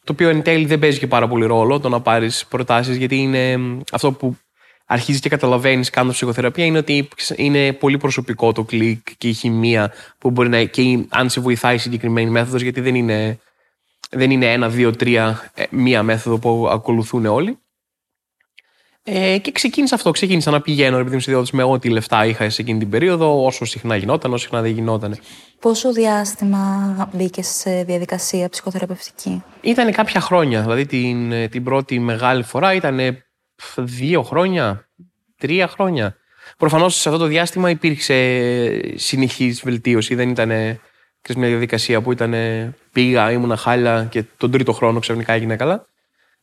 το 0.04 0.12
οποίο 0.12 0.28
εν 0.28 0.42
τέλει 0.42 0.66
δεν 0.66 0.78
παίζει 0.78 0.98
και 0.98 1.06
πάρα 1.06 1.28
πολύ 1.28 1.46
ρόλο 1.46 1.80
το 1.80 1.88
να 1.88 2.00
πάρεις 2.00 2.46
προτάσεις, 2.46 2.96
γιατί 2.96 3.16
είναι 3.16 3.58
αυτό 3.92 4.12
που 4.12 4.36
αρχίζεις 4.86 5.20
και 5.20 5.28
καταλαβαίνεις 5.28 5.90
κάνοντα 5.90 6.14
ψυχοθεραπεία 6.14 6.64
είναι 6.64 6.78
ότι 6.78 7.08
είναι 7.36 7.72
πολύ 7.72 7.98
προσωπικό 7.98 8.52
το 8.52 8.64
κλικ 8.64 9.06
και 9.18 9.28
η 9.28 9.32
χημεία 9.32 9.92
που 10.18 10.30
μπορεί 10.30 10.48
να. 10.48 10.64
και 10.64 11.04
αν 11.08 11.30
σε 11.30 11.40
βοηθάει 11.40 11.74
η 11.74 11.78
συγκεκριμένη 11.78 12.30
μέθοδος, 12.30 12.62
γιατί 12.62 12.80
δεν 12.80 12.94
είναι, 12.94 13.38
δεν 14.10 14.30
είναι 14.30 14.52
ένα, 14.52 14.68
δύο, 14.68 14.96
τρία, 14.96 15.50
ε, 15.54 15.64
μία 15.70 16.02
μέθοδο 16.02 16.38
που 16.38 16.68
ακολουθούν 16.70 17.26
όλοι. 17.26 17.58
Ε, 19.04 19.38
και 19.38 19.52
ξεκίνησα 19.52 19.94
αυτό. 19.94 20.10
Ξεκίνησα 20.10 20.50
να 20.50 20.60
πηγαίνω 20.60 20.98
επειδή 20.98 21.24
είμαι 21.30 21.44
με 21.52 21.62
ό,τι 21.62 21.88
λεφτά 21.88 22.26
είχα 22.26 22.50
σε 22.50 22.62
εκείνη 22.62 22.78
την 22.78 22.90
περίοδο, 22.90 23.44
όσο 23.44 23.64
συχνά 23.64 23.96
γινόταν, 23.96 24.32
όσο 24.32 24.42
συχνά 24.42 24.60
δεν 24.60 24.70
γινόταν. 24.70 25.18
Πόσο 25.60 25.92
διάστημα 25.92 27.10
μπήκες 27.12 27.46
σε 27.46 27.82
διαδικασία 27.82 28.48
ψυχοθεραπευτική, 28.48 29.42
Ήταν 29.60 29.92
κάποια 29.92 30.20
χρόνια. 30.20 30.62
Δηλαδή 30.62 30.86
την, 30.86 31.50
την 31.50 31.64
πρώτη 31.64 31.98
μεγάλη 31.98 32.42
φορά 32.42 32.74
ήταν 32.74 32.98
δύο 33.76 34.22
χρόνια, 34.22 34.88
τρία 35.38 35.68
χρόνια. 35.68 36.16
Προφανώς 36.56 36.94
σε 36.96 37.08
αυτό 37.08 37.20
το 37.20 37.26
διάστημα 37.26 37.70
υπήρξε 37.70 38.14
συνεχής 38.94 39.62
βελτίωση. 39.62 40.14
Δεν 40.14 40.28
ήταν 40.28 40.48
μια 41.36 41.48
διαδικασία 41.48 42.00
που 42.00 42.12
ήταν 42.12 42.34
πήγα, 42.92 43.32
ήμουνα 43.32 43.56
χάλια 43.56 44.06
και 44.10 44.24
τον 44.36 44.50
τρίτο 44.50 44.72
χρόνο 44.72 44.98
ξαφνικά 44.98 45.32
έγινε 45.32 45.56
καλά 45.56 45.86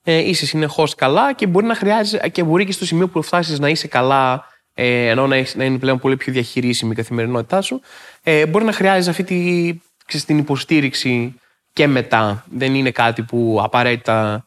ε, 0.03 0.17
είσαι 0.17 0.45
συνεχώς 0.45 0.95
καλά 0.95 1.33
και 1.33 1.47
μπορεί, 1.47 1.65
να 1.65 1.75
χρειάζεσαι, 1.75 2.29
και 2.29 2.43
μπορεί 2.43 2.65
και 2.65 2.71
στο 2.71 2.85
σημείο 2.85 3.07
που 3.07 3.21
φτάσεις 3.21 3.59
να 3.59 3.69
είσαι 3.69 3.87
καλά, 3.87 4.45
ε, 4.73 5.07
ενώ 5.07 5.27
να, 5.27 5.45
να 5.55 5.63
είναι 5.63 5.77
πλέον 5.77 5.99
πολύ 5.99 6.17
πιο 6.17 6.33
διαχειρίσιμη 6.33 6.91
η 6.91 6.95
καθημερινότητά 6.95 7.61
σου, 7.61 7.81
ε, 8.23 8.45
μπορεί 8.45 8.65
να 8.65 8.71
χρειάζεσαι 8.71 9.09
αυτή 9.09 9.23
τη, 9.23 9.73
ξέρεις, 10.05 10.25
την 10.25 10.37
υποστήριξη 10.37 11.35
και 11.73 11.87
μετά. 11.87 12.45
Δεν 12.51 12.75
είναι 12.75 12.91
κάτι 12.91 13.21
που 13.21 13.59
απαραίτητα 13.63 14.43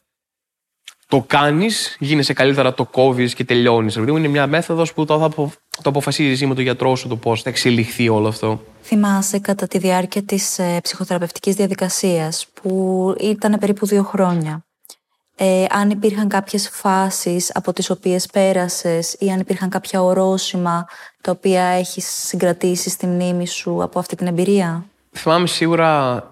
το 1.07 1.25
κάνεις, 1.27 1.97
γίνεσαι 1.99 2.33
καλύτερα, 2.33 2.75
το 2.75 2.85
κόβεις 2.85 3.35
και 3.35 3.45
τελειώνεις. 3.45 3.95
Δηλαδή 3.95 4.13
είναι 4.13 4.29
μια 4.29 4.47
μέθοδος 4.47 4.93
που 4.93 5.05
το, 5.05 5.19
θα 5.19 5.83
το 5.83 5.89
αποφασίζεις 5.89 6.33
εσύ 6.33 6.47
με 6.47 6.55
τον 6.55 6.63
γιατρός 6.63 6.99
σου 6.99 7.09
το 7.09 7.17
πώς 7.17 7.43
θα 7.43 7.51
εξελιχθεί 7.51 8.09
όλο 8.09 8.29
αυτό. 8.29 8.63
Θυμάσαι 8.83 9.39
κατά 9.39 9.67
τη 9.67 9.79
διάρκεια 9.79 10.23
της 10.23 10.59
ε, 10.59 10.79
ψυχοθεραπευτικής 10.83 11.55
διαδικασίας, 11.55 12.47
που 12.63 13.15
ήταν 13.21 13.59
περίπου 13.59 13.87
δύο 13.87 14.03
χρόνια 14.03 14.65
ε, 15.37 15.65
αν 15.71 15.91
υπήρχαν 15.91 16.29
κάποιες 16.29 16.69
φάσεις 16.73 17.51
από 17.55 17.73
τις 17.73 17.91
οποίες 17.91 18.27
πέρασες 18.27 19.17
ή 19.19 19.31
αν 19.31 19.41
υπήρχαν 19.41 19.69
κάποια 19.69 20.03
ορόσημα 20.03 20.87
τα 21.21 21.31
οποία 21.31 21.63
έχεις 21.63 22.07
συγκρατήσει 22.07 22.91
στη 22.91 23.07
μνήμη 23.07 23.47
σου 23.47 23.83
από 23.83 23.99
αυτή 23.99 24.17
την 24.17 24.27
εμπειρία; 24.27 24.85
Θυμάμαι 25.13 25.47
σίγουρα 25.47 26.23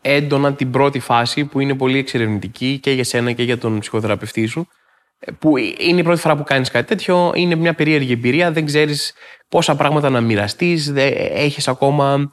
έντονα 0.00 0.52
την 0.52 0.70
πρώτη 0.70 0.98
φάση 0.98 1.44
που 1.44 1.60
είναι 1.60 1.74
πολύ 1.74 1.98
εξερευνητική 1.98 2.78
και 2.82 2.90
για 2.90 3.04
σένα 3.04 3.32
και 3.32 3.42
για 3.42 3.58
τον 3.58 3.78
ψυχοθεραπευτή 3.78 4.46
σου 4.46 4.68
ε, 5.18 5.32
που 5.32 5.56
είναι 5.56 6.00
η 6.00 6.02
πρώτη 6.02 6.20
φορά 6.20 6.36
που 6.36 6.42
κάνεις 6.42 6.70
κάτι 6.70 6.86
τέτοιο, 6.86 7.32
είναι 7.34 7.54
μια 7.54 7.74
περίεργη 7.74 8.12
εμπειρία, 8.12 8.52
δεν 8.52 8.66
ξέρεις 8.66 9.12
πόσα 9.48 9.76
πράγματα 9.76 10.10
να 10.10 10.20
μοιραστείς, 10.20 10.92
έχεις 11.34 11.68
ακόμα 11.68 12.30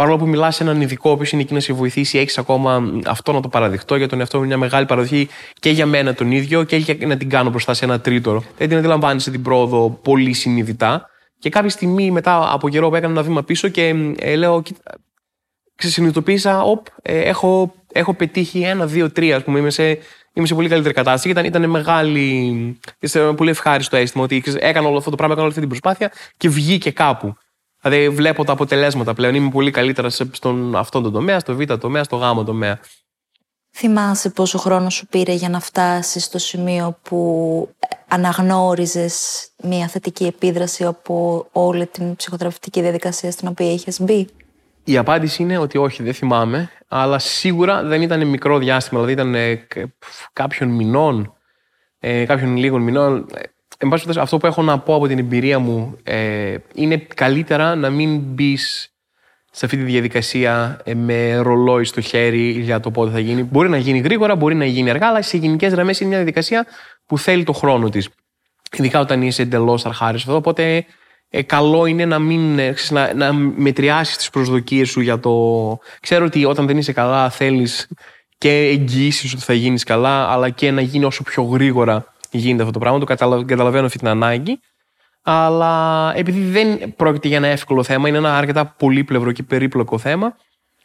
Παρόλο 0.00 0.18
που 0.18 0.28
μιλάς 0.28 0.54
σε 0.56 0.62
έναν 0.62 0.80
ειδικό, 0.80 1.10
ο 1.10 1.12
οποίος 1.12 1.32
είναι 1.32 1.42
εκεί 1.42 1.54
να 1.54 1.60
σε 1.60 1.72
βοηθήσει, 1.72 2.18
έχεις 2.18 2.38
ακόμα 2.38 2.82
αυτό 3.06 3.32
να 3.32 3.40
το 3.40 3.48
παραδειχτώ 3.48 3.96
για 3.96 4.08
τον 4.08 4.20
εαυτό 4.20 4.38
μου 4.38 4.46
μια 4.46 4.56
μεγάλη 4.56 4.86
παραδοχή 4.86 5.28
και 5.58 5.70
για 5.70 5.86
μένα 5.86 6.14
τον 6.14 6.30
ίδιο 6.30 6.64
και 6.64 6.76
για 6.76 7.06
να 7.06 7.16
την 7.16 7.28
κάνω 7.28 7.50
μπροστά 7.50 7.74
σε 7.74 7.84
ένα 7.84 8.00
τρίτο. 8.00 8.42
Δεν 8.56 8.68
την 8.68 8.76
αντιλαμβάνεσαι 8.76 9.30
την 9.30 9.42
πρόοδο 9.42 9.90
πολύ 10.02 10.32
συνειδητά. 10.32 11.06
Και 11.38 11.48
κάποια 11.48 11.70
στιγμή 11.70 12.10
μετά 12.10 12.52
από 12.52 12.68
καιρό 12.68 12.88
που 12.88 12.94
έκανα 12.94 13.12
ένα 13.12 13.22
βήμα 13.22 13.42
πίσω 13.42 13.68
και 13.68 14.14
ε, 14.18 14.36
λέω, 14.36 14.62
ξεσυνειδητοποίησα, 15.74 16.62
οπ, 16.62 16.86
ε, 17.02 17.18
έχω, 17.18 17.74
έχω 17.92 18.14
πετύχει 18.14 18.60
ένα, 18.60 18.86
δύο, 18.86 19.10
τρία, 19.10 19.36
ας 19.36 19.44
πούμε, 19.44 19.58
είμαι 19.58 19.70
σε, 19.70 19.98
είμαι 20.32 20.46
σε 20.46 20.54
πολύ 20.54 20.68
καλύτερη 20.68 20.94
κατάσταση. 20.94 21.28
Ήταν, 21.28 21.44
ήταν 21.44 21.70
μεγάλη, 21.70 22.78
ήταν 23.00 23.34
πολύ 23.34 23.50
ευχάριστο 23.50 23.96
αίσθημα 23.96 24.24
ότι 24.24 24.42
έκανα 24.58 24.88
όλο 24.88 24.98
αυτό 24.98 25.10
το 25.10 25.16
πράγμα, 25.16 25.34
έκανα 25.34 25.48
όλη 25.48 25.58
αυτή 25.58 25.60
την 25.60 25.68
προσπάθεια 25.68 26.12
και 26.36 26.48
βγήκε 26.48 26.90
κάπου. 26.90 27.36
Δηλαδή 27.80 28.08
βλέπω 28.08 28.44
τα 28.44 28.52
αποτελέσματα 28.52 29.14
πλέον. 29.14 29.34
Είμαι 29.34 29.50
πολύ 29.50 29.70
καλύτερα 29.70 30.10
στον 30.10 30.76
αυτόν 30.76 31.02
τον 31.02 31.12
τομέα, 31.12 31.38
στο 31.38 31.54
β' 31.54 31.74
τομέα, 31.74 32.04
στο 32.04 32.16
γ' 32.16 32.44
τομέα. 32.44 32.78
Θυμάσαι 33.72 34.30
πόσο 34.30 34.58
χρόνο 34.58 34.90
σου 34.90 35.06
πήρε 35.06 35.32
για 35.32 35.48
να 35.48 35.60
φτάσεις 35.60 36.24
στο 36.24 36.38
σημείο 36.38 36.98
που 37.02 37.68
αναγνώριζες 38.08 39.48
μια 39.62 39.88
θετική 39.88 40.24
επίδραση 40.24 40.84
από 40.84 41.46
όλη 41.52 41.86
την 41.86 42.16
ψυχοθεραπευτική 42.16 42.80
διαδικασία 42.80 43.30
στην 43.30 43.48
οποία 43.48 43.72
είχες 43.72 44.00
μπει; 44.00 44.28
Η 44.84 44.96
απάντηση 44.96 45.42
είναι 45.42 45.58
ότι 45.58 45.78
όχι, 45.78 46.02
δεν 46.02 46.14
θυμάμαι, 46.14 46.70
αλλά 46.88 47.18
σίγουρα 47.18 47.82
δεν 47.82 48.02
ήταν 48.02 48.26
μικρό 48.26 48.58
διάστημα, 48.58 49.04
δηλαδή 49.04 49.22
ήταν 49.22 49.34
ε, 49.34 49.66
κάποιων 50.32 50.68
μηνών, 50.68 51.34
ε, 51.98 52.24
κάποιων 52.24 52.56
λίγων 52.56 52.82
μηνών. 52.82 53.26
Ε, 53.80 53.84
εν 53.84 53.88
πάση 53.88 54.20
αυτό 54.20 54.38
που 54.38 54.46
έχω 54.46 54.62
να 54.62 54.78
πω 54.78 54.94
από 54.94 55.06
την 55.06 55.18
εμπειρία 55.18 55.58
μου 55.58 55.96
ε, 56.02 56.56
είναι 56.74 56.96
καλύτερα 56.96 57.74
να 57.74 57.90
μην 57.90 58.18
μπεις 58.18 58.94
σε 59.50 59.64
αυτή 59.64 59.76
τη 59.76 59.82
διαδικασία 59.82 60.80
ε, 60.84 60.94
με 60.94 61.36
ρολόι 61.36 61.84
στο 61.84 62.00
χέρι 62.00 62.50
για 62.50 62.80
το 62.80 62.90
πότε 62.90 63.10
θα 63.10 63.18
γίνει. 63.18 63.42
Μπορεί 63.42 63.68
να 63.68 63.76
γίνει 63.76 63.98
γρήγορα, 63.98 64.36
μπορεί 64.36 64.54
να 64.54 64.64
γίνει 64.64 64.90
αργά, 64.90 65.08
αλλά 65.08 65.22
σε 65.22 65.36
γενικές 65.36 65.72
γραμμές 65.72 66.00
είναι 66.00 66.08
μια 66.08 66.18
διαδικασία 66.18 66.66
που 67.06 67.18
θέλει 67.18 67.44
το 67.44 67.52
χρόνο 67.52 67.88
της. 67.88 68.08
Ειδικά 68.72 69.00
όταν 69.00 69.22
είσαι 69.22 69.42
εντελώς 69.42 69.86
αρχάριστος. 69.86 70.34
Οπότε 70.34 70.84
ε, 71.28 71.42
καλό 71.42 71.86
είναι 71.86 72.04
να 72.04 72.18
μην 72.18 72.58
ε, 72.58 72.74
να, 72.90 73.14
να 73.14 73.32
μετριάσεις 73.32 74.16
τις 74.16 74.30
προσδοκίες 74.30 74.88
σου 74.88 75.00
για 75.00 75.20
το. 75.20 75.78
Ξέρω 76.00 76.24
ότι 76.24 76.44
όταν 76.44 76.66
δεν 76.66 76.78
είσαι 76.78 76.92
καλά 76.92 77.30
θέλεις 77.30 77.88
και 78.38 78.50
εγγυήσεις 78.50 79.32
ότι 79.32 79.42
θα 79.42 79.52
γίνεις 79.52 79.84
καλά, 79.84 80.28
αλλά 80.28 80.50
και 80.50 80.70
να 80.70 80.80
γίνει 80.80 81.04
όσο 81.04 81.22
πιο 81.22 81.42
γρήγορα 81.42 82.14
γίνεται 82.38 82.60
αυτό 82.60 82.72
το 82.72 82.78
πράγμα. 82.78 82.98
Το 82.98 83.04
καταλαβαίνω 83.44 83.86
αυτή 83.86 83.98
την 83.98 84.08
ανάγκη. 84.08 84.60
Αλλά 85.22 86.12
επειδή 86.16 86.40
δεν 86.40 86.94
πρόκειται 86.96 87.28
για 87.28 87.36
ένα 87.36 87.46
εύκολο 87.46 87.82
θέμα, 87.82 88.08
είναι 88.08 88.18
ένα 88.18 88.36
αρκετά 88.36 88.66
πολύπλευρο 88.66 89.32
και 89.32 89.42
περίπλοκο 89.42 89.98
θέμα, 89.98 90.36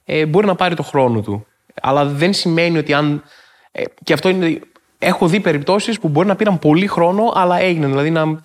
ε, 0.05 0.25
μπορεί 0.25 0.45
να 0.45 0.55
πάρει 0.55 0.75
το 0.75 0.83
χρόνο 0.83 1.21
του. 1.21 1.45
Αλλά 1.81 2.05
δεν 2.05 2.33
σημαίνει 2.33 2.77
ότι 2.77 2.93
αν. 2.93 3.23
Ε, 3.71 3.83
και 4.03 4.13
αυτό 4.13 4.29
είναι. 4.29 4.59
Έχω 4.99 5.27
δει 5.27 5.39
περιπτώσεις 5.39 5.99
που 5.99 6.09
μπορεί 6.09 6.27
να 6.27 6.35
πήραν 6.35 6.59
πολύ 6.59 6.87
χρόνο, 6.87 7.31
αλλά 7.35 7.59
έγιναν. 7.59 7.89
Δηλαδή, 7.89 8.09
να, 8.09 8.41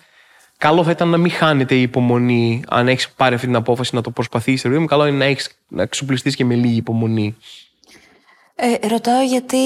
καλό 0.57 0.83
θα 0.83 0.91
ήταν 0.91 1.09
να 1.09 1.17
μην 1.17 1.31
χάνετε 1.31 1.75
η 1.75 1.81
υπομονή, 1.81 2.63
αν 2.67 2.87
έχεις 2.87 3.09
πάρει 3.09 3.35
αυτή 3.35 3.47
την 3.47 3.55
απόφαση 3.55 3.95
να 3.95 4.01
το 4.01 4.11
προσπαθήσεις. 4.11 4.61
Δηλαδή, 4.61 4.85
καλό 4.85 5.05
είναι 5.05 5.17
να, 5.17 5.25
έχεις, 5.25 5.49
να 5.67 5.81
εξοπλιστεί 5.81 6.31
και 6.31 6.45
με 6.45 6.55
λίγη 6.55 6.75
υπομονή. 6.75 7.37
Ε, 8.55 8.87
ρωτάω 8.87 9.21
γιατί 9.21 9.57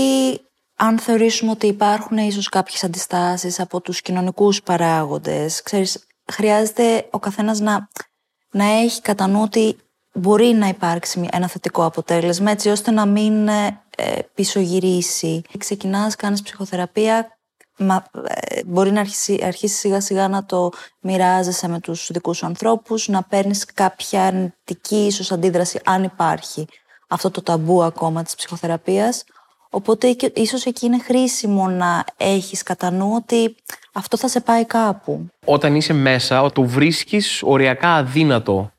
αν 0.75 0.99
θεωρήσουμε 0.99 1.51
ότι 1.51 1.67
υπάρχουν 1.67 2.17
ίσως 2.17 2.49
κάποιες 2.49 2.83
αντιστάσεις 2.83 3.59
από 3.59 3.81
τους 3.81 4.01
κοινωνικούς 4.01 4.63
παράγοντες, 4.63 5.61
ξέρεις, 5.61 6.07
χρειάζεται 6.31 7.07
ο 7.11 7.19
καθένας 7.19 7.59
να, 7.59 7.89
να 8.51 8.65
έχει 8.65 9.01
κατά 9.01 9.27
νου 9.27 9.41
ότι 9.41 9.77
μπορεί 10.13 10.45
να 10.45 10.67
υπάρξει 10.67 11.29
ένα 11.31 11.47
θετικό 11.47 11.85
αποτέλεσμα 11.85 12.51
έτσι 12.51 12.69
ώστε 12.69 12.91
να 12.91 13.05
μην 13.05 13.47
ε, 13.47 13.81
ε 13.97 14.19
πισωγυρίσει. 14.33 15.41
Ξεκινάς, 15.57 16.15
κάνεις 16.15 16.41
ψυχοθεραπεία, 16.41 17.37
μα, 17.77 18.05
ε, 18.27 18.63
μπορεί 18.65 18.91
να 18.91 18.99
αρχίσει, 18.99 19.39
αρχίσεις 19.43 19.79
σιγά 19.79 20.01
σιγά 20.01 20.27
να 20.27 20.45
το 20.45 20.71
μοιράζεσαι 20.99 21.67
με 21.67 21.79
τους 21.79 22.09
δικούς 22.11 22.37
σου 22.37 22.45
ανθρώπους, 22.45 23.07
να 23.07 23.23
παίρνεις 23.23 23.65
κάποια 23.65 24.25
αρνητική 24.25 25.05
ίσως 25.05 25.31
αντίδραση 25.31 25.79
αν 25.85 26.03
υπάρχει 26.03 26.67
αυτό 27.07 27.31
το 27.31 27.41
ταμπού 27.41 27.83
ακόμα 27.83 28.23
της 28.23 28.35
ψυχοθεραπείας. 28.35 29.23
Οπότε 29.75 30.15
ίσως 30.33 30.65
εκεί 30.65 30.85
είναι 30.85 30.99
χρήσιμο 30.99 31.67
να 31.67 32.05
έχεις 32.17 32.63
κατά 32.63 32.91
νου 32.91 33.11
ότι 33.15 33.55
αυτό 33.93 34.17
θα 34.17 34.27
σε 34.27 34.41
πάει 34.41 34.65
κάπου. 34.65 35.27
Όταν 35.45 35.75
είσαι 35.75 35.93
μέσα, 35.93 36.51
το 36.51 36.63
βρίσκεις 36.63 37.41
οριακά 37.43 37.89
αδύνατο 37.89 38.71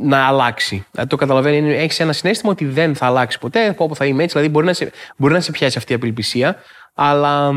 να 0.00 0.26
αλλάξει. 0.26 0.86
Δηλαδή 0.90 1.10
το 1.10 1.16
καταλαβαίνεις, 1.16 1.76
έχεις 1.78 2.00
ένα 2.00 2.12
συνέστημα 2.12 2.52
ότι 2.52 2.64
δεν 2.64 2.94
θα 2.94 3.06
αλλάξει 3.06 3.38
ποτέ, 3.38 3.74
όπου 3.78 3.96
θα 3.96 4.04
είμαι 4.04 4.22
έτσι. 4.22 4.34
Δηλαδή 4.36 4.52
μπορεί 4.52 4.66
να 4.66 4.72
σε, 4.72 4.92
μπορεί 5.16 5.32
να 5.32 5.40
σε 5.40 5.50
πιάσει 5.50 5.78
αυτή 5.78 5.92
η 5.92 5.94
απελπισία, 5.94 6.56
αλλά 6.94 7.52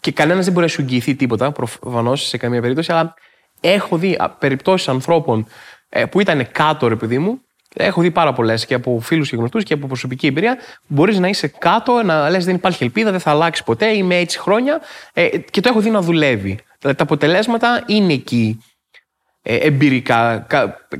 και 0.00 0.12
κανένας 0.12 0.44
δεν 0.44 0.52
μπορεί 0.52 0.66
να 0.66 0.72
σου 0.72 0.80
εγγυηθεί 0.80 1.14
τίποτα, 1.14 1.52
προφανώς 1.52 2.26
σε 2.26 2.36
καμία 2.36 2.60
περίπτωση. 2.60 2.92
Αλλά 2.92 3.14
έχω 3.60 3.98
δει 3.98 4.18
περιπτώσεις 4.38 4.88
ανθρώπων 4.88 5.46
ε, 5.88 6.04
που 6.04 6.20
ήταν 6.20 6.50
κάτω, 6.52 6.88
ρε 6.88 6.96
παιδί 6.96 7.18
μου, 7.18 7.40
Έχω 7.76 8.00
δει 8.00 8.10
πάρα 8.10 8.32
πολλές 8.32 8.66
και 8.66 8.74
από 8.74 9.00
φίλους 9.02 9.30
και 9.30 9.36
γνωστούς 9.36 9.62
και 9.62 9.74
από 9.74 9.86
προσωπική 9.86 10.26
εμπειρία. 10.26 10.56
Μπορείς 10.86 11.18
να 11.18 11.28
είσαι 11.28 11.46
κάτω, 11.46 12.02
να 12.02 12.30
λες: 12.30 12.44
Δεν 12.44 12.54
υπάρχει 12.54 12.84
ελπίδα, 12.84 13.10
δεν 13.10 13.20
θα 13.20 13.30
αλλάξει 13.30 13.64
ποτέ, 13.64 13.86
είμαι 13.86 14.16
έτσι 14.16 14.38
χρόνια. 14.38 14.80
Ε, 15.12 15.38
και 15.38 15.60
το 15.60 15.68
έχω 15.68 15.80
δει 15.80 15.90
να 15.90 16.00
δουλεύει. 16.00 16.58
Δηλαδή 16.78 16.98
τα 16.98 17.04
αποτελέσματα 17.04 17.82
είναι 17.86 18.12
εκεί 18.12 18.58
ε, 19.46 19.56
εμπειρικά. 19.56 20.46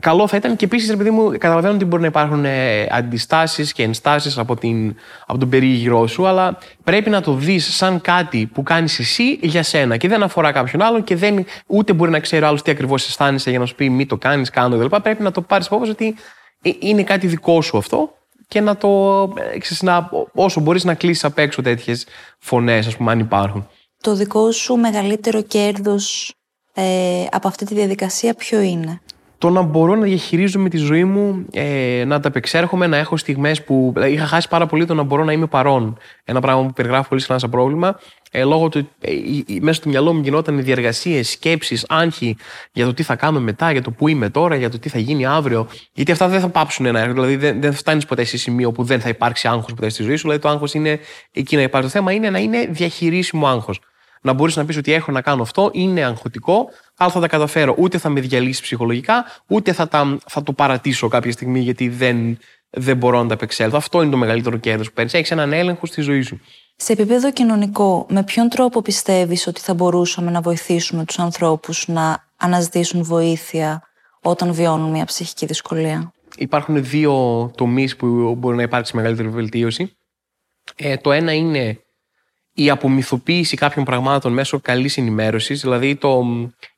καλό 0.00 0.28
θα 0.28 0.36
ήταν 0.36 0.56
και 0.56 0.64
επίσης, 0.64 0.90
επειδή 0.90 1.10
μου, 1.10 1.30
καταλαβαίνω 1.38 1.74
ότι 1.74 1.84
μπορεί 1.84 2.02
να 2.02 2.08
υπάρχουν 2.08 2.44
ε, 2.44 2.86
αντιστάσεις 2.90 3.72
και 3.72 3.82
ενστάσεις 3.82 4.38
από, 4.38 4.58
από 5.26 5.38
τον 5.38 5.48
περίγυρό 5.48 6.06
σου, 6.06 6.26
αλλά 6.26 6.58
πρέπει 6.84 7.10
να 7.10 7.20
το 7.20 7.32
δεις 7.32 7.74
σαν 7.74 8.00
κάτι 8.00 8.50
που 8.52 8.62
κάνεις 8.62 8.98
εσύ 8.98 9.38
για 9.42 9.62
σένα 9.62 9.96
και 9.96 10.08
δεν 10.08 10.22
αφορά 10.22 10.52
κάποιον 10.52 10.82
άλλον 10.82 11.04
και 11.04 11.16
δεν, 11.16 11.44
ούτε 11.66 11.92
μπορεί 11.92 12.10
να 12.10 12.20
ξέρει 12.20 12.44
ο 12.44 12.46
άλλος 12.46 12.62
τι 12.62 12.70
ακριβώς 12.70 13.06
αισθάνεσαι 13.06 13.50
για 13.50 13.58
να 13.58 13.66
σου 13.66 13.74
πει 13.74 13.90
μη 13.90 14.06
το 14.06 14.16
κάνεις, 14.16 14.50
κάνω 14.50 14.78
κλπ. 14.78 15.00
Πρέπει 15.00 15.22
να 15.22 15.30
το 15.30 15.40
πάρεις 15.40 15.66
υπόψη 15.66 15.90
ότι 15.90 16.06
ε, 16.06 16.43
είναι 16.78 17.02
κάτι 17.02 17.26
δικό 17.26 17.62
σου 17.62 17.78
αυτό 17.78 18.12
και 18.48 18.60
να 18.60 18.76
το, 18.76 19.22
ε, 19.52 19.58
ξέρεις, 19.58 19.82
να, 19.82 20.10
όσο 20.34 20.60
μπορείς 20.60 20.84
να 20.84 20.94
κλείσεις 20.94 21.24
απ' 21.24 21.38
έξω 21.38 21.62
τέτοιες 21.62 22.06
φωνές, 22.38 22.86
ας 22.86 22.96
πούμε, 22.96 23.10
αν 23.10 23.18
υπάρχουν. 23.18 23.68
Το 24.00 24.14
δικό 24.14 24.50
σου 24.50 24.76
μεγαλύτερο 24.76 25.42
κέρδος 25.42 26.34
ε, 26.74 27.24
από 27.30 27.48
αυτή 27.48 27.64
τη 27.64 27.74
διαδικασία 27.74 28.34
ποιο 28.34 28.60
είναι; 28.60 29.00
Το 29.44 29.50
να 29.50 29.62
μπορώ 29.62 29.94
να 29.94 30.04
διαχειρίζομαι 30.04 30.68
τη 30.68 30.76
ζωή 30.76 31.04
μου, 31.04 31.46
ε, 31.52 32.04
να 32.06 32.20
τα 32.20 32.28
απεξέρχομαι, 32.28 32.86
να 32.86 32.96
έχω 32.96 33.16
στιγμές 33.16 33.62
που. 33.64 33.90
Δηλαδή 33.94 34.12
είχα 34.12 34.26
χάσει 34.26 34.48
πάρα 34.48 34.66
πολύ 34.66 34.86
το 34.86 34.94
να 34.94 35.02
μπορώ 35.02 35.24
να 35.24 35.32
είμαι 35.32 35.46
παρόν. 35.46 35.98
Ένα 36.24 36.40
πράγμα 36.40 36.66
που 36.66 36.72
περιγράφω 36.72 37.08
πολύ 37.08 37.20
συχνά 37.20 37.38
σαν 37.38 37.50
πρόβλημα 37.50 37.98
ε, 38.30 38.44
λόγω 38.44 38.68
του 38.68 38.88
ε, 39.00 39.10
μέσα 39.60 39.80
στο 39.80 39.88
μυαλό 39.88 40.12
μου 40.12 40.20
γινόταν 40.20 40.62
διαργασίε, 40.62 41.22
σκέψεις, 41.22 41.84
άγχη 41.88 42.36
για 42.72 42.84
το 42.84 42.94
τι 42.94 43.02
θα 43.02 43.16
κάνουμε 43.16 43.44
μετά, 43.44 43.72
για 43.72 43.82
το 43.82 43.90
που 43.90 44.08
είμαι 44.08 44.28
τώρα, 44.28 44.56
για 44.56 44.70
το 44.70 44.78
τι 44.78 44.88
θα 44.88 44.98
γίνει 44.98 45.26
αύριο. 45.26 45.66
Γιατί 45.92 46.12
αυτά 46.12 46.28
δεν 46.28 46.40
θα 46.40 46.48
πάψουν 46.48 46.86
ένα 46.86 47.00
έργο. 47.00 47.12
Δηλαδή 47.12 47.36
δεν, 47.36 47.60
δεν 47.60 47.72
φτάνεις 47.72 48.06
ποτέ 48.06 48.24
σε 48.24 48.36
σημείο 48.36 48.72
που 48.72 48.82
δεν 48.82 49.00
θα 49.00 49.08
υπάρξει 49.08 49.48
άγχος 49.48 49.74
ποτέ 49.74 49.88
στη 49.88 50.02
ζωή 50.02 50.16
σου. 50.16 50.22
Δηλαδή 50.22 50.40
το 50.40 50.48
άγχος 50.48 50.74
είναι 50.74 50.98
εκεί 51.32 51.56
να 51.56 51.62
υπάρχει. 51.62 51.86
Το 51.86 51.92
θέμα 51.92 52.12
είναι 52.12 52.30
να 52.30 52.38
είναι 52.38 52.66
διαχειρίσιμο 52.70 53.46
άγχος. 53.46 53.80
Να 54.26 54.32
μπορείς 54.32 54.56
να 54.56 54.64
πεις 54.64 54.76
ότι 54.76 54.92
έχω 54.92 55.12
να 55.12 55.20
κάνω 55.20 55.42
αυτό, 55.42 55.70
είναι 55.72 56.04
αγχωτικό, 56.04 56.68
αλλά 56.96 57.10
θα 57.10 57.20
τα 57.20 57.28
καταφέρω. 57.28 57.74
Ούτε 57.78 57.98
θα 57.98 58.08
με 58.08 58.20
διαλύσει 58.20 58.62
ψυχολογικά, 58.62 59.24
ούτε 59.46 59.72
θα, 59.72 59.88
τα, 59.88 60.18
θα 60.26 60.42
το 60.42 60.52
παρατήσω 60.52 61.08
κάποια 61.08 61.32
στιγμή 61.32 61.60
γιατί 61.60 61.88
δεν, 61.88 62.38
δεν 62.70 62.96
μπορώ 62.96 63.22
να 63.22 63.28
τα 63.28 63.34
απεξέλθω. 63.34 63.76
Αυτό 63.76 64.02
είναι 64.02 64.10
το 64.10 64.16
μεγαλύτερο 64.16 64.56
κέρδος 64.56 64.88
που 64.88 64.94
παίρνεις. 64.94 65.14
Έχεις 65.14 65.30
έναν 65.30 65.52
έλεγχο 65.52 65.86
στη 65.86 66.00
ζωή 66.00 66.20
σου. 66.20 66.40
Σε 66.76 66.92
επίπεδο 66.92 67.32
κοινωνικό, 67.32 68.06
με 68.08 68.24
ποιον 68.24 68.48
τρόπο 68.48 68.82
πιστεύεις 68.82 69.46
ότι 69.46 69.60
θα 69.60 69.74
μπορούσαμε 69.74 70.30
να 70.30 70.40
βοηθήσουμε 70.40 71.04
τους 71.04 71.18
ανθρώπους 71.18 71.88
να 71.88 72.24
αναζητήσουν 72.36 73.02
βοήθεια 73.02 73.82
όταν 74.22 74.52
βιώνουν 74.52 74.90
μια 74.90 75.04
ψυχική 75.04 75.46
δυσκολία; 75.46 76.12
Υπάρχουν 76.36 76.84
δύο 76.84 77.50
τομείς 77.56 77.96
που 77.96 78.34
μπορεί 78.38 78.56
να 78.56 78.62
υπάρξει 78.62 78.96
μεγαλύτερη 78.96 79.28
βελτίωση. 79.28 79.96
Ε, 80.76 80.96
το 80.96 81.12
ένα 81.12 81.32
είναι 81.32 81.83
η 82.54 82.70
απομυθοποίηση 82.70 83.56
κάποιων 83.56 83.84
πραγμάτων 83.84 84.32
μέσω 84.32 84.60
καλής 84.60 84.96
ενημέρωσης, 84.96 85.60
δηλαδή 85.60 85.96
το, 85.96 86.24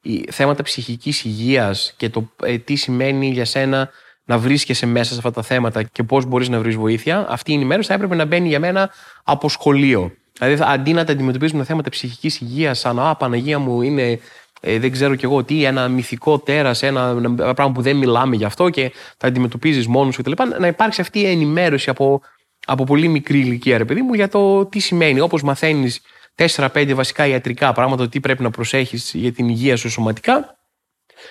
οι 0.03 0.25
θέματα 0.31 0.63
ψυχικής 0.63 1.25
υγείας 1.25 1.95
και 1.97 2.09
το 2.09 2.31
ε, 2.43 2.59
τι 2.59 2.75
σημαίνει 2.75 3.31
για 3.31 3.45
σένα 3.45 3.91
να 4.25 4.39
βρίσκεσαι 4.39 4.87
μέσα 4.87 5.13
σε 5.13 5.19
αυτά 5.19 5.31
τα 5.31 5.43
θέματα 5.43 5.83
και 5.83 6.03
πώς 6.03 6.25
μπορείς 6.25 6.49
να 6.49 6.59
βρεις 6.59 6.77
βοήθεια, 6.77 7.27
αυτή 7.29 7.51
η 7.51 7.55
ενημέρωση 7.55 7.89
θα 7.89 7.95
έπρεπε 7.95 8.15
να 8.15 8.25
μπαίνει 8.25 8.49
για 8.49 8.61
μένα 8.61 8.91
από 9.25 9.49
σχολείο. 9.49 10.13
Δηλαδή, 10.39 10.63
αντί 10.67 10.93
να 10.93 11.05
τα 11.05 11.13
αντιμετωπίζουμε 11.13 11.65
θέματα 11.65 11.91
ψυχικής 11.91 12.41
υγείας, 12.41 12.79
σαν 12.79 13.01
Α, 13.01 13.17
Παναγία 13.17 13.59
μου 13.59 13.83
είναι 13.83 14.21
ε, 14.61 14.79
δεν 14.79 14.93
ξέρω 14.93 15.15
κι 15.15 15.25
εγώ 15.25 15.45
τι, 15.45 15.65
ένα 15.65 15.89
μυθικό 15.89 16.39
τέρας, 16.39 16.83
ένα, 16.83 17.15
ένα 17.19 17.55
πράγμα 17.55 17.73
που 17.73 17.83
δεν 17.83 17.97
μιλάμε 17.97 18.37
γι' 18.37 18.45
αυτό 18.45 18.71
και 18.71 18.93
τα 19.17 19.27
αντιμετωπίζεις 19.27 19.87
μόνος 19.87 20.15
σου 20.15 20.23
κτλ. 20.23 20.43
Να 20.59 20.67
υπάρξει 20.67 21.01
αυτή 21.01 21.21
η 21.21 21.27
ενημέρωση 21.27 21.91
από, 21.91 22.21
από 22.67 22.85
πολύ 22.85 23.09
μικρή 23.09 23.39
ηλικία, 23.39 23.79
ρε 23.79 23.85
παιδί 23.85 24.03
μου, 24.03 24.15
για 24.15 24.29
το 24.29 24.67
τι 24.67 24.79
σημαίνει. 24.79 25.21
Όπως 25.21 25.43
μαθαίνεις 25.43 26.01
4-5 26.37 26.93
βασικά 26.95 27.27
ιατρικά 27.27 27.73
πράγματα, 27.73 28.09
τι 28.09 28.21
πρέπει 28.21 28.43
να 28.43 28.51
προσέχεις 28.51 29.11
για 29.15 29.33
την 29.33 29.49
υγεία 29.49 29.77
σου 29.77 29.91
σωματικά, 29.91 30.57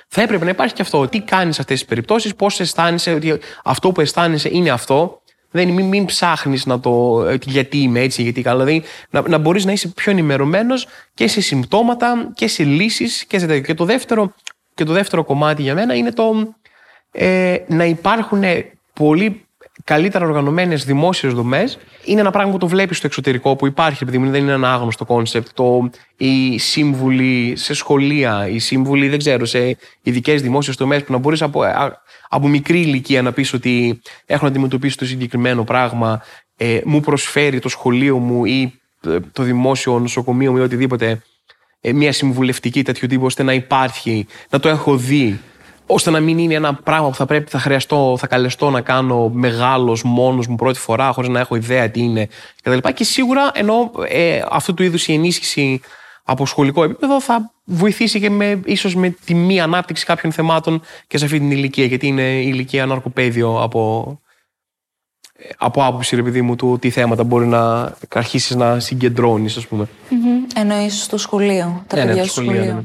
θα 0.07 0.21
έπρεπε 0.21 0.43
να 0.43 0.49
υπάρχει 0.49 0.73
και 0.73 0.81
αυτό. 0.81 1.07
Τι 1.07 1.21
κάνεις 1.21 1.55
σε 1.55 1.61
αυτές 1.61 1.79
τις 1.79 1.87
περιπτώσεις, 1.87 2.35
πώς 2.35 2.59
αισθάνεσαι 2.59 3.13
ότι 3.13 3.39
αυτό 3.63 3.91
που 3.91 4.01
αισθάνεσαι 4.01 4.49
είναι 4.51 4.69
αυτό. 4.69 5.19
Δεν, 5.51 5.69
μην, 5.69 5.85
μην 5.85 6.05
ψάχνεις 6.05 6.65
να 6.65 6.79
το. 6.79 7.23
γιατί 7.45 7.77
είμαι 7.77 7.99
έτσι, 7.99 8.21
γιατί 8.21 8.41
καλά. 8.41 8.63
Δηλαδή, 8.63 8.87
να, 9.09 9.21
να 9.27 9.37
μπορείς 9.37 9.65
να 9.65 9.71
είσαι 9.71 9.87
πιο 9.87 10.11
ενημερωμένος 10.11 10.87
και 11.13 11.27
σε 11.27 11.41
συμπτώματα 11.41 12.31
και 12.33 12.47
σε 12.47 12.63
λύσεις 12.63 13.25
και 13.25 13.39
σε 13.39 13.45
τέτοιο. 13.45 13.61
Και 13.61 13.73
το 13.73 13.85
δεύτερο, 13.85 14.33
και 14.73 14.83
το 14.83 14.93
δεύτερο 14.93 15.23
κομμάτι 15.23 15.61
για 15.61 15.73
μένα 15.73 15.95
είναι 15.95 16.11
το 16.11 16.53
ε, 17.11 17.57
να 17.67 17.85
υπάρχουν 17.85 18.43
πολύ 18.93 19.44
καλύτερα 19.83 20.25
οργανωμένες 20.25 20.85
δημόσιες 20.85 21.33
δομές 21.33 21.77
είναι 22.05 22.19
ένα 22.19 22.31
πράγμα 22.31 22.51
που 22.51 22.57
το 22.57 22.67
βλέπεις 22.67 22.97
στο 22.97 23.07
εξωτερικό 23.07 23.55
που 23.55 23.65
υπάρχει, 23.65 24.03
επειδή 24.03 24.27
δεν 24.27 24.41
είναι 24.41 24.51
ένα 24.51 24.73
άγνωστο 24.73 25.05
concept. 25.05 25.47
Το, 25.53 25.89
οι 26.17 26.57
σύμβουλοι 26.57 27.53
σε 27.55 27.73
σχολεία, 27.73 28.47
οι 28.49 28.59
σύμβουλοι, 28.59 29.09
δεν 29.09 29.17
ξέρω, 29.17 29.45
σε 29.45 29.77
ειδικές 30.01 30.41
δημόσιες 30.41 30.75
δομές 30.75 31.03
που 31.03 31.11
να 31.11 31.17
μπορείς 31.17 31.41
από, 31.41 31.63
από 32.29 32.47
μικρή 32.47 32.79
ηλικία 32.79 33.21
να 33.21 33.31
πεις 33.31 33.53
ότι 33.53 34.01
έχω 34.25 34.43
να 34.43 34.49
αντιμετωπίσω 34.49 34.97
το 34.97 35.05
συγκεκριμένο 35.05 35.63
πράγμα, 35.63 36.21
ε, 36.57 36.79
μου 36.85 36.99
προσφέρει 36.99 37.59
το 37.59 37.69
σχολείο 37.69 38.17
μου 38.17 38.45
ή 38.45 38.79
ε, 39.07 39.17
το 39.31 39.43
δημόσιο 39.43 39.99
νοσοκομείο 39.99 40.51
μου 40.51 40.57
ή 40.57 40.61
οτιδήποτε 40.61 41.21
ε, 41.81 41.93
μια 41.93 42.11
συμβουλευτική 42.11 42.83
τέτοιου 42.83 43.07
τύπου 43.07 43.25
ώστε 43.25 43.43
να 43.43 43.53
υπάρχει, 43.53 44.27
να 44.49 44.59
το 44.59 44.69
έχω 44.69 44.97
δει 44.97 45.39
ώστε 45.85 46.09
να 46.09 46.19
μην 46.19 46.37
είναι 46.37 46.53
ένα 46.53 46.73
πράγμα 46.73 47.09
που 47.09 47.15
θα 47.15 47.25
πρέπει, 47.25 47.49
θα 47.49 47.59
χρειαστώ, 47.59 48.15
θα 48.19 48.27
καλεστώ 48.27 48.69
να 48.69 48.81
κάνω 48.81 49.29
μεγάλος 49.29 50.03
μόνος 50.03 50.47
μου 50.47 50.55
πρώτη 50.55 50.79
φορά, 50.79 51.11
χωρίς 51.11 51.29
να 51.29 51.39
έχω 51.39 51.55
ιδέα 51.55 51.89
τι 51.89 51.99
είναι 51.99 52.27
κτλ. 52.63 52.89
Και 52.93 53.03
σίγουρα 53.03 53.51
ενώ 53.53 53.91
ε, 54.07 54.41
αυτού 54.49 54.73
του 54.73 54.83
είδους 54.83 55.07
η 55.07 55.13
ενίσχυση 55.13 55.81
από 56.23 56.45
σχολικό 56.45 56.83
επίπεδο 56.83 57.21
θα 57.21 57.51
βοηθήσει 57.63 58.19
και 58.19 58.29
με, 58.29 58.61
ίσως 58.65 58.95
με 58.95 59.09
τη 59.25 59.33
μη 59.33 59.59
ανάπτυξη 59.59 60.05
κάποιων 60.05 60.31
θεμάτων 60.31 60.81
και 61.07 61.17
σε 61.17 61.25
αυτή 61.25 61.37
την 61.37 61.51
ηλικία, 61.51 61.85
γιατί 61.85 62.07
είναι 62.07 62.41
η 62.41 62.45
ηλικία 62.47 62.85
ναρκοπαίδιο 62.85 63.61
από, 63.61 64.19
από 65.57 65.85
άποψη, 65.85 66.15
ρε 66.15 66.41
μου, 66.41 66.55
του 66.55 66.77
τι 66.81 66.89
θέματα 66.89 67.23
μπορεί 67.23 67.45
να 67.45 67.93
αρχίσεις 68.13 68.55
να 68.55 68.79
συγκεντρώνεις, 68.79 69.57
ας 69.57 69.67
πούμε. 69.67 69.87
Mm-hmm. 70.09 70.51
Εννοείς 70.55 71.03
στο 71.03 71.17
σχολείο, 71.17 71.83
τα 71.87 71.95
ναι, 71.95 72.01
ναι 72.01 72.07
παιδιά 72.07 72.23
στο 72.23 72.41
σχολείο. 72.41 72.63
Ναι, 72.63 72.71
ναι. 72.71 72.83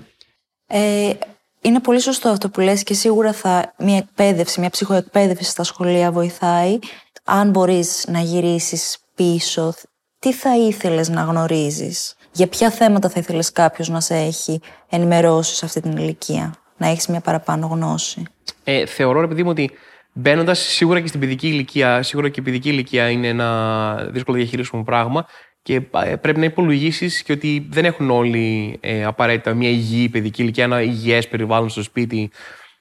Ε, 0.66 1.18
είναι 1.62 1.80
πολύ 1.80 2.00
σωστό 2.00 2.28
αυτό 2.28 2.48
που 2.50 2.60
λες 2.60 2.82
και 2.82 2.94
σίγουρα 2.94 3.32
θα, 3.32 3.74
μια 3.78 3.96
εκπαίδευση, 3.96 4.60
μια 4.60 4.70
ψυχοεκπαίδευση 4.70 5.50
στα 5.50 5.62
σχολεία 5.62 6.12
βοηθάει. 6.12 6.78
Αν 7.24 7.50
μπορείς 7.50 8.04
να 8.08 8.20
γυρίσεις 8.20 8.98
πίσω, 9.14 9.74
τι 10.18 10.32
θα 10.32 10.56
ήθελες 10.56 11.08
να 11.08 11.22
γνωρίζεις, 11.22 12.14
για 12.32 12.46
ποια 12.46 12.70
θέματα 12.70 13.08
θα 13.08 13.20
ήθελες 13.20 13.52
κάποιος 13.52 13.88
να 13.88 14.00
σε 14.00 14.14
έχει 14.14 14.60
ενημερώσει 14.88 15.54
σε 15.54 15.64
αυτή 15.64 15.80
την 15.80 15.96
ηλικία, 15.96 16.54
να 16.76 16.86
έχεις 16.86 17.06
μια 17.06 17.20
παραπάνω 17.20 17.66
γνώση; 17.66 18.22
Ε, 18.64 18.86
θεωρώ, 18.86 19.20
ρε 19.20 19.26
παιδί 19.26 19.42
μου, 19.42 19.50
ότι 19.50 19.70
μπαίνοντας 20.12 20.58
σίγουρα 20.58 21.00
και 21.00 21.06
στην 21.06 21.20
παιδική 21.20 21.48
ηλικία, 21.48 22.02
σίγουρα 22.02 22.28
και 22.28 22.40
η 22.40 22.42
παιδική 22.42 22.68
ηλικία 22.68 23.10
είναι 23.10 23.28
ένα 23.28 24.08
δύσκολο 24.10 24.36
διαχειρίσιμο 24.36 24.82
πράγμα, 24.82 25.26
και 25.62 25.80
ε, 26.04 26.16
πρέπει 26.16 26.38
να 26.38 26.44
υπολογίσεις 26.44 27.22
και 27.22 27.32
ότι 27.32 27.66
δεν 27.70 27.84
έχουν 27.84 28.10
όλοι 28.10 28.78
ε, 28.80 29.04
απαραίτητα 29.04 29.54
μια 29.54 29.68
υγιή 29.68 30.08
παιδική 30.08 30.42
ηλικία, 30.42 30.64
ένα 30.64 30.82
υγιές 30.82 31.28
περιβάλλον 31.28 31.68
στο 31.68 31.82
σπίτι 31.82 32.30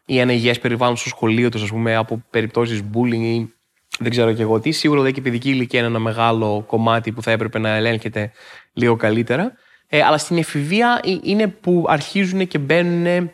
ή 0.06 0.20
ένα 0.20 0.32
υγιές 0.32 0.60
περιβάλλον 0.60 0.96
στο 0.96 1.10
σχολείο 1.10 1.50
τους, 1.50 1.64
ας 1.64 1.70
πούμε, 1.70 1.96
από 1.96 2.24
περιπτώσεις 2.30 2.82
bullying 2.94 3.14
ή 3.14 3.54
δεν 4.00 4.12
ξέρω 4.12 4.34
και 4.34 4.42
εγώ 4.42 4.60
τι. 4.60 4.72
Σίγουρα 4.72 5.00
δηλαδή, 5.00 5.22
και 5.22 5.28
η 5.28 5.32
παιδική 5.32 5.50
ηλικία 5.50 5.80
είναι 5.80 5.88
ένα 5.88 6.00
μεγάλο 6.00 6.64
κομμάτι 6.68 7.12
που 7.12 7.22
θα 7.22 7.32
έπρεπε 7.32 7.60
να 7.60 7.70
ελέγχεται 7.70 8.32
λίγο 8.74 8.96
καλύτερα. 8.96 9.54
Ε, 9.88 10.04
αλλά 10.04 10.18
στην 10.18 10.38
εφηβεία 10.38 11.02
ε, 11.04 11.18
είναι 11.24 11.48
που 11.48 11.86
αρχίζουν 11.88 12.48
και 12.48 12.58
μπαίνουν 12.58 13.32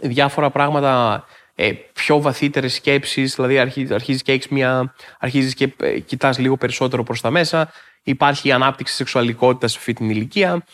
διάφορα 0.00 0.50
πράγματα 0.50 1.24
ε, 1.54 1.72
πιο 1.92 2.20
βαθύτερες 2.20 2.74
σκέψεις, 2.74 3.34
δηλαδή 3.34 3.58
αρχίζεις 3.58 4.22
και 4.22 4.32
έχεις 4.32 4.48
μια. 4.48 4.94
αρχίζεις 5.18 5.54
και 5.54 5.72
ε, 5.80 5.98
κοιτάς 5.98 6.38
λίγο 6.38 6.56
περισσότερο 6.56 7.02
προς 7.02 7.20
τα 7.20 7.30
μέσα 7.30 7.72
υπάρχει 8.02 8.48
η 8.48 8.52
ανάπτυξη 8.52 8.94
σεξουαλικότητας 8.94 9.72
σε 9.72 9.78
αυτή 9.78 9.92
την 9.92 10.10
ηλικία. 10.10 10.64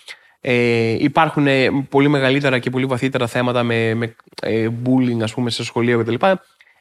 Ε, 0.41 0.97
υπάρχουν 0.99 1.47
ε, 1.47 1.87
πολύ 1.89 2.09
μεγαλύτερα 2.09 2.59
και 2.59 2.71
πολύ 2.71 2.87
βαθύτερα 2.87 3.27
θέματα 3.27 3.63
με, 3.63 3.95
με 3.95 4.17
ε, 4.43 4.69
bullying 4.85 5.21
ας 5.23 5.35
πούμε 5.35 5.51
σε 5.51 5.65
σχολείο 5.65 5.99
κτλ. 5.99 6.27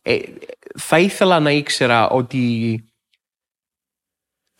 Ε, 0.01 0.19
θα 0.77 0.99
ήθελα 0.99 1.39
να 1.39 1.51
ήξερα 1.51 2.09
ότι 2.09 2.83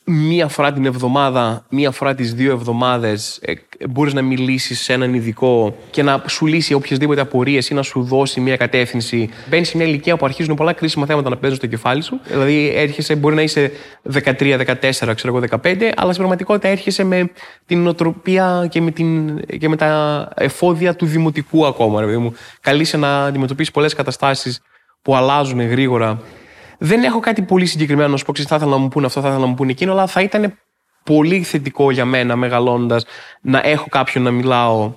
μία 0.06 0.48
φορά 0.48 0.74
την 0.74 0.86
εβδομάδα, 0.86 1.66
μία 1.70 1.92
φορά 1.92 2.16
τις 2.16 2.34
δύο 2.34 2.52
εβδομάδες 2.52 3.40
ε, 3.78 3.88
μπορείς 3.88 4.14
να 4.14 4.22
μιλήσεις 4.22 4.82
σε 4.82 4.94
έναν 4.94 5.14
ειδικό 5.14 5.76
και 5.92 6.04
να 6.04 6.24
σου 6.28 6.46
λύσει 6.46 6.74
οποιασδήποτε 6.74 7.22
απορίες 7.22 7.70
ή 7.70 7.74
να 7.74 7.82
σου 7.82 8.04
δώσει 8.04 8.40
μία 8.40 8.58
κατεύθυνση. 8.58 9.30
Μπαίνεις 9.50 9.68
σε 9.68 9.78
μια 9.78 9.86
ηλικία 9.86 10.18
που 10.18 10.26
αρχίζουν 10.26 10.56
πολλά 10.56 10.74
κρίσιμα 10.74 11.06
θέματα 11.06 11.30
να 11.30 11.38
παίζουν 11.38 11.58
στο 11.58 11.68
κεφάλι 11.68 12.02
σου. 12.02 12.20
Δηλαδή 12.24 12.72
έρχεσαι, 12.76 13.16
μπορεί 13.16 13.36
να 13.36 13.42
είσαι 13.42 13.72
13, 14.14 14.22
14, 14.22 15.14
ξέρω 15.16 15.36
εγώ 15.36 15.40
15, 15.50 15.92
αλλά 15.96 16.14
στην 16.14 16.16
πραγματικότητα 16.16 16.68
έρχεσαι 16.68 17.04
με 17.04 17.32
την 17.66 17.82
νοοτροπία 17.82 18.68
και 18.70 18.82
με, 18.82 18.92
την, 18.92 19.40
και 19.58 19.70
με 19.70 19.76
τα 19.76 20.32
εφόδια 20.36 20.96
του 20.96 21.06
δημοτικού 21.06 21.66
ακόμα. 21.66 22.02
Ρε, 22.02 22.18
μου. 22.18 22.34
Καλείσαι 22.62 22.98
να 22.98 23.26
αντιμετωπίσεις 23.26 23.74
πολλές 23.74 23.94
καταστάσεις 23.94 24.62
που 25.02 25.16
αλλάζουν 25.16 25.62
γρήγορα 25.62 26.22
δεν 26.78 27.04
έχω 27.04 27.20
κάτι 27.20 27.42
πολύ 27.42 27.66
συγκεκριμένο 27.66 28.10
να 28.10 28.18
σου 28.18 28.26
πω, 28.26 28.34
θα 28.36 28.56
ήθελα 28.56 28.72
να 28.72 28.78
μου 28.78 28.88
πούνε 28.88 29.06
αυτό, 29.06 29.22
θα 29.22 29.28
ήθελα 29.28 29.42
να 29.42 29.48
μου 29.48 29.56
πούνε 29.56 29.72
εκείνο, 29.72 29.92
αλλά 29.92 30.08
θα 30.08 30.22
ήταν 30.22 30.54
πολύ 31.08 31.44
θετικό 31.44 31.92
για 31.92 32.06
μένα 32.06 32.36
μεγαλώντας 32.36 33.06
να 33.42 33.62
έχω 33.64 33.86
κάποιον 33.90 34.24
να 34.24 34.32
μιλάω 34.32 34.94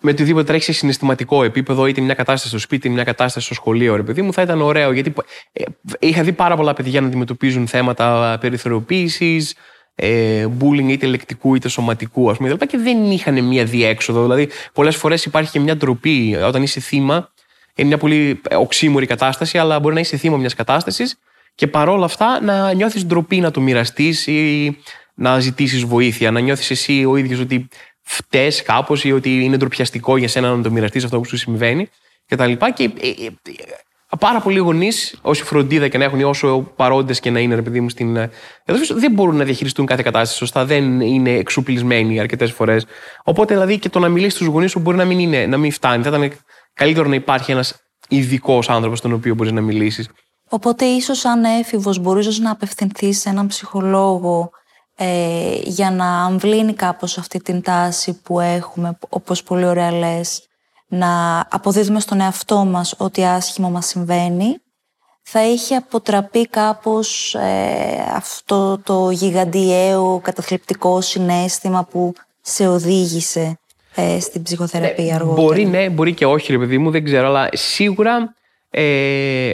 με 0.00 0.10
οτιδήποτε 0.10 0.44
τρέχει 0.44 0.64
σε 0.64 0.72
συναισθηματικό 0.72 1.44
επίπεδο, 1.44 1.86
είτε 1.86 2.00
μια 2.00 2.14
κατάσταση 2.14 2.48
στο 2.48 2.58
σπίτι, 2.58 2.86
είτε 2.86 2.94
μια 2.94 3.04
κατάσταση 3.04 3.46
στο 3.46 3.54
σχολείο, 3.54 3.96
ρε 3.96 4.02
παιδί 4.02 4.22
μου, 4.22 4.32
θα 4.32 4.42
ήταν 4.42 4.60
ωραίο. 4.60 4.92
Γιατί 4.92 5.12
ε, 5.52 5.62
είχα 5.98 6.22
δει 6.22 6.32
πάρα 6.32 6.56
πολλά 6.56 6.72
παιδιά 6.72 7.00
να 7.00 7.06
αντιμετωπίζουν 7.06 7.66
θέματα 7.66 8.38
περιθωριοποίησης, 8.40 9.54
ε, 9.94 10.46
bullying 10.60 10.88
είτε 10.88 11.06
λεκτικού 11.06 11.54
είτε 11.54 11.68
σωματικού, 11.68 12.30
ας 12.30 12.36
πούμε, 12.36 12.56
και 12.56 12.78
δεν 12.78 13.10
είχαν 13.10 13.44
μια 13.44 13.64
διέξοδο. 13.64 14.22
Δηλαδή, 14.22 14.48
πολλές 14.72 14.96
φορές 14.96 15.24
υπάρχει 15.24 15.50
και 15.50 15.60
μια 15.60 15.76
ντροπή 15.76 16.36
όταν 16.44 16.62
είσαι 16.62 16.80
θύμα 16.80 17.30
είναι 17.74 17.88
μια 17.88 17.98
πολύ 17.98 18.40
οξύμορη 18.56 19.06
κατάσταση, 19.06 19.58
αλλά 19.58 19.80
μπορεί 19.80 19.94
να 19.94 20.00
είσαι 20.00 20.16
θύμα 20.16 20.36
μιας 20.36 20.54
κατάστασης 20.54 21.18
και 21.54 21.66
παρόλα 21.66 22.04
αυτά 22.04 22.40
να 22.42 22.72
νιώθεις 22.72 23.06
ντροπή 23.06 23.40
να 23.40 23.50
το 23.50 23.60
μοιραστείς 23.60 24.26
ή 24.26 24.76
να 25.22 25.40
ζητήσεις 25.40 25.84
βοήθεια. 25.84 26.30
Να 26.30 26.40
νιώθεις 26.40 26.70
εσύ 26.70 27.04
ο 27.04 27.16
ίδιος 27.16 27.40
ότι 27.40 27.68
φταίει 28.02 28.52
κάπως 28.64 29.04
ή 29.04 29.12
ότι 29.12 29.44
είναι 29.44 29.56
ντροπιαστικό 29.56 30.16
για 30.16 30.28
σένα 30.28 30.56
να 30.56 30.62
το 30.62 30.70
μοιραστείς 30.70 31.04
αυτό 31.04 31.18
που 31.18 31.24
σου 31.24 31.36
συμβαίνει 31.36 31.88
κτλ. 32.26 32.52
Και, 32.52 32.70
και 32.74 32.90
ε, 33.00 33.08
ε, 33.08 34.16
πάρα 34.18 34.40
πολλοί 34.40 34.58
γονείς, 34.58 35.18
όσοι 35.22 35.42
φροντίδα 35.42 35.88
και 35.88 35.98
να 35.98 36.04
έχουν, 36.04 36.22
όσο 36.22 36.72
παρόντες 36.76 37.20
και 37.20 37.30
να 37.30 37.40
είναι, 37.40 37.54
ρε 37.54 37.62
παιδί 37.62 37.80
μου, 37.80 37.88
στην 37.88 38.16
εδώ 38.64 38.78
δεν 38.94 39.12
μπορούν 39.12 39.36
να 39.36 39.44
διαχειριστούν 39.44 39.86
κάθε 39.86 40.02
κατάσταση 40.02 40.36
σωστά, 40.38 40.64
δεν 40.64 41.00
είναι 41.00 41.30
εξουπλισμένοι 41.30 42.20
αρκετές 42.20 42.52
φορές. 42.52 42.86
Οπότε 43.24 43.54
δηλαδή 43.54 43.78
και 43.78 43.88
το 43.88 43.98
να 43.98 44.08
μιλήσεις 44.08 44.34
στους 44.34 44.46
γονείς 44.46 44.70
σου 44.70 44.78
μπορεί 44.78 44.96
να 44.96 45.04
μην, 45.04 45.18
είναι, 45.18 45.46
να 45.46 45.56
μην 45.56 45.72
φτάνει. 45.72 46.02
Θα 46.02 46.08
ήταν 46.08 46.32
καλύτερο 46.74 47.08
να 47.08 47.14
υπάρχει 47.14 47.50
ένας 47.50 47.74
ειδικός 48.08 48.68
άνθρωπος 48.68 48.98
στον 48.98 49.12
οποίο 49.12 49.34
μπορείς 49.34 49.52
να 49.52 49.60
μιλήσεις. 49.60 50.08
Οπότε, 50.48 50.84
ίσως 50.84 51.24
αν 51.24 51.44
έφηβος, 51.44 51.98
μπορείς 51.98 52.38
να 52.38 52.50
απευθυνθείς 52.50 53.20
σε 53.20 53.28
έναν 53.28 53.46
ψυχολόγο 53.46 54.50
ε, 54.96 55.58
για 55.62 55.90
να 55.90 56.24
αμβλύνει 56.24 56.74
κάπως 56.74 57.18
αυτή 57.18 57.42
την 57.42 57.62
τάση 57.62 58.20
που 58.22 58.40
έχουμε, 58.40 58.98
όπως 59.08 59.42
πολύ 59.42 59.64
ωραία 59.64 59.92
λες, 59.92 60.46
να 60.86 61.40
αποδίδουμε 61.50 62.00
στον 62.00 62.20
εαυτό 62.20 62.64
μας 62.64 62.94
ό,τι 62.98 63.24
άσχημο 63.24 63.70
μας 63.70 63.86
συμβαίνει, 63.86 64.56
θα 65.22 65.38
έχει 65.40 65.74
αποτραπεί 65.74 66.46
κάπως 66.46 67.34
ε, 67.34 68.04
αυτό 68.14 68.78
το 68.78 69.10
γιγαντιαίο 69.10 70.20
καταθλιπτικό 70.22 71.00
συνέστημα 71.00 71.84
που 71.84 72.12
σε 72.40 72.68
οδήγησε 72.68 73.58
ε, 73.94 74.20
στην 74.20 74.42
ψυχοθεραπεία 74.42 75.12
ε, 75.12 75.14
αργότερα; 75.14 75.42
Μπορεί 75.42 75.64
ναι, 75.64 75.88
μπορεί 75.88 76.14
και 76.14 76.26
όχι, 76.26 76.52
ρε 76.52 76.58
παιδί 76.58 76.78
μου, 76.78 76.90
δεν 76.90 77.04
ξέρω, 77.04 77.26
αλλά 77.26 77.48
σίγουρα 77.52 78.34
ε, 78.70 79.52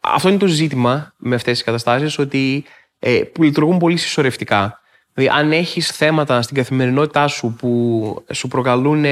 αυτό 0.00 0.28
είναι 0.28 0.38
το 0.38 0.46
ζήτημα 0.46 1.14
με 1.16 1.34
αυτές 1.34 1.52
τις 1.52 1.64
καταστάσεις, 1.64 2.18
ότι 2.18 2.64
ε, 2.98 3.20
που 3.32 3.42
λειτουργούν 3.42 3.78
πολύ 3.78 3.96
συσσωρευτικά. 3.96 4.79
Δηλαδή, 5.20 5.38
αν 5.40 5.52
έχεις 5.52 5.88
θέματα 5.88 6.42
στην 6.42 6.56
καθημερινότητά 6.56 7.26
σου 7.26 7.54
που 7.58 8.24
σου 8.32 8.48
προκαλούν 8.48 9.04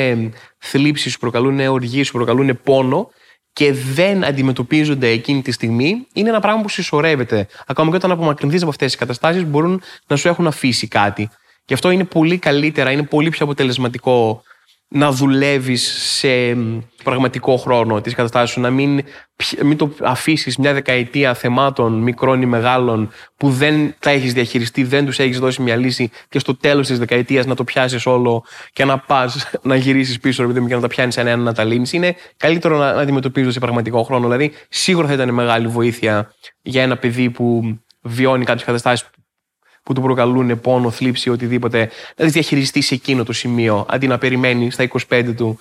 θλίψη, 0.59 1.11
σου 1.11 1.19
προκαλούν 1.19 1.61
οργή, 1.61 2.03
σου 2.03 2.13
προκαλούν 2.13 2.61
πόνο 2.63 3.11
και 3.53 3.73
δεν 3.73 4.25
αντιμετωπίζονται 4.25 5.09
εκείνη 5.09 5.43
τη 5.43 5.53
στιγμή, 5.53 6.07
είναι 6.13 6.29
ένα 6.29 6.41
πράγμα 6.41 6.63
που 6.63 6.69
συσσωρεύεται. 6.69 7.47
Ακόμα 7.67 7.91
και 7.91 7.97
όταν 7.97 8.11
απομακρυνθείς 8.11 8.61
από 8.61 8.71
αυτές 8.71 8.87
τις 8.87 8.97
καταστάσεις, 9.01 9.45
μπορούν 9.45 9.83
να 10.07 10.17
σου 10.17 10.29
έχουν 10.29 10.47
αφήσει 10.47 10.89
κάτι. 10.89 11.29
Γι' 11.65 11.75
αυτό 11.75 11.91
είναι 11.91 12.05
πολύ 12.05 12.39
καλύτερα, 12.39 12.91
είναι 12.91 13.03
πολύ 13.03 13.31
πιο 13.31 13.45
αποτελεσματικό 13.45 14.43
να 14.89 15.11
δουλεύεις 15.11 15.83
σε 16.19 16.57
πραγματικό 17.05 17.57
χρόνο 17.57 18.01
τις 18.01 18.15
καταστάσεις 18.15 18.51
σου, 18.51 18.61
να 18.61 18.71
μην, 18.71 19.01
μην 19.63 19.77
το 19.77 19.91
αφήσεις 20.03 20.57
μια 20.57 20.73
δεκαετία 20.73 21.35
θεμάτων 21.35 21.93
μικρών 21.93 22.43
ή 22.43 22.47
μεγάλων 22.47 23.11
που 23.37 23.51
δεν 23.51 23.95
τα 23.99 24.11
έχεις 24.11 24.33
διαχειριστεί, 24.33 24.85
δεν 24.85 25.05
τους 25.07 25.19
έχεις 25.19 25.39
δώσει 25.39 25.63
μια 25.63 25.77
λύση 25.77 26.11
και 26.29 26.39
στο 26.39 26.57
τέλος 26.57 26.87
της 26.87 26.99
δεκαετίας 26.99 27.47
να 27.47 27.55
το 27.55 27.65
πιάσεις 27.65 28.07
όλο 28.07 28.45
και 28.73 28.85
να 28.85 28.99
πας 28.99 29.51
να 29.63 29.77
γυρίσεις 29.77 30.19
πίσω 30.19 30.43
επειδή 30.43 30.67
και 30.67 30.75
να 30.75 30.81
τα 30.81 30.87
πιάνεις 30.87 31.17
ένα-ένα 31.17 31.43
να 31.43 31.55
τα 31.55 31.65
λύνεις. 31.65 31.93
Είναι 31.93 32.17
καλύτερο 32.37 32.79
να, 32.79 32.93
να 32.93 33.01
αντιμετωπίζεις 33.01 33.53
σε 33.53 33.59
πραγματικό 33.59 34.03
χρόνο. 34.03 34.23
Δηλαδή, 34.23 34.53
σίγουρα 34.69 35.07
θα 35.07 35.13
ήταν 35.13 35.35
μεγάλη 35.35 35.67
βοήθεια 35.67 36.33
για 36.63 36.83
ένα 36.83 36.97
παιδί 36.97 37.31
που 37.31 37.79
βιώνει 38.01 38.45
κάποιες 38.45 38.65
καταστάσεις 38.65 39.09
που 39.89 39.95
του 39.95 40.03
προκαλούν 40.03 40.61
πόνο, 40.61 40.91
θλίψη, 40.91 41.31
οτιδήποτε, 41.31 41.91
να 42.17 42.25
τι 42.25 42.31
διαχειριστείς 42.31 42.87
σε 42.87 42.95
εκείνο 42.95 43.25
το 43.25 43.33
σημείο, 43.33 43.87
αντί 43.89 44.07
να 44.07 44.19
περιμένει 44.19 44.71
στα 44.71 44.89
25 45.11 45.33
του 45.37 45.59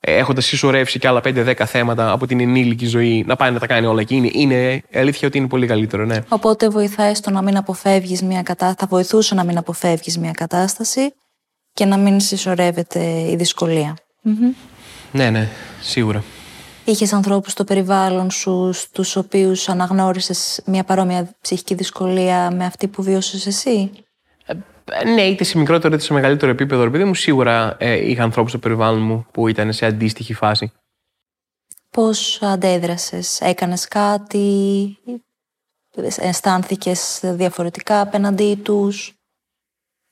ε, 0.00 0.16
έχοντας 0.16 0.44
συσσωρεύσει 0.44 0.98
και 0.98 1.08
άλλα 1.08 1.20
5-10 1.24 1.54
θέματα 1.66 2.10
από 2.10 2.26
την 2.26 2.40
ενήλικη 2.40 2.86
ζωή, 2.86 3.24
να 3.26 3.36
πάει 3.36 3.50
να 3.50 3.58
τα 3.58 3.66
κάνει 3.66 3.86
όλα 3.86 4.00
εκείνη. 4.00 4.30
Είναι 4.34 4.82
αλήθεια 4.94 5.28
ότι 5.28 5.38
είναι 5.38 5.46
πολύ 5.46 5.66
καλύτερο, 5.66 6.04
ναι. 6.04 6.18
Οπότε 6.28 6.68
βοηθάει 6.68 7.14
στο 7.14 7.30
να 7.30 7.42
μην 7.42 7.56
αποφεύγεις 7.56 8.22
μια 8.22 8.42
κατάσταση, 8.42 8.76
θα 8.78 8.86
βοηθούσε 8.86 9.34
να 9.34 9.44
μην 9.44 9.58
αποφεύγεις 9.58 10.18
μια 10.18 10.30
κατάσταση 10.30 11.14
και 11.72 11.84
να 11.84 11.96
μην 11.96 12.20
συσσωρεύεται 12.20 13.00
η 13.30 13.36
δυσκολία. 13.36 13.96
Ναι, 15.12 15.30
ναι, 15.30 15.48
σίγουρα. 15.80 16.22
Είχες 16.84 17.12
ανθρώπους 17.12 17.52
στο 17.52 17.64
περιβάλλον 17.64 18.30
σου, 18.30 18.72
στους 18.72 19.16
οποίους 19.16 19.68
αναγνώρισες 19.68 20.62
μια 20.66 20.84
παρόμοια 20.84 21.34
ψυχική 21.40 21.74
δυσκολία 21.74 22.50
με 22.50 22.64
αυτή 22.64 22.88
που 22.88 23.02
βίωσε 23.02 23.48
εσύ; 23.48 23.90
Ε, 24.92 25.04
ναι, 25.04 25.22
είτε 25.22 25.44
σε 25.44 25.58
μικρότερο 25.58 25.94
είτε 25.94 26.02
σε 26.02 26.12
μεγαλύτερο 26.12 26.50
επίπεδο, 26.50 26.82
επειδή 26.82 27.04
μου 27.04 27.14
σίγουρα 27.14 27.76
ε, 27.78 28.10
είχα 28.10 28.22
ανθρώπους 28.22 28.50
στο 28.50 28.58
περιβάλλον 28.60 29.02
μου 29.02 29.26
που 29.32 29.48
ήταν 29.48 29.72
σε 29.72 29.86
αντίστοιχη 29.86 30.34
φάση. 30.34 30.72
Πώς 31.90 32.42
αντέδρασες, 32.42 33.40
έκανες 33.40 33.88
κάτι, 33.88 34.98
αισθάνθηκες 36.16 37.20
διαφορετικά 37.22 38.00
απέναντί 38.00 38.60
τους; 38.62 39.14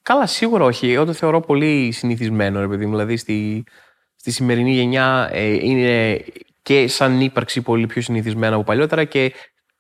Καλά, 0.09 0.27
σίγουρα 0.27 0.65
όχι. 0.65 0.93
Εγώ 0.93 1.05
το 1.05 1.13
θεωρώ 1.13 1.41
πολύ 1.41 1.93
συνηθισμένο, 1.93 2.61
ρε 2.61 2.69
παιδί 2.69 2.87
μου. 2.87 2.91
Δηλαδή, 2.91 3.17
στη, 3.17 3.65
στη 4.15 4.31
σημερινή 4.31 4.73
γενιά 4.73 5.29
ε, 5.33 5.67
είναι 5.67 6.25
και 6.69 6.89
σαν 6.89 7.21
ύπαρξη 7.21 7.63
πολύ 7.63 7.87
πιο 7.87 8.03
συνηθισμένα 8.03 8.55
από 8.55 8.65
παλιότερα 8.65 9.05
και 9.05 9.33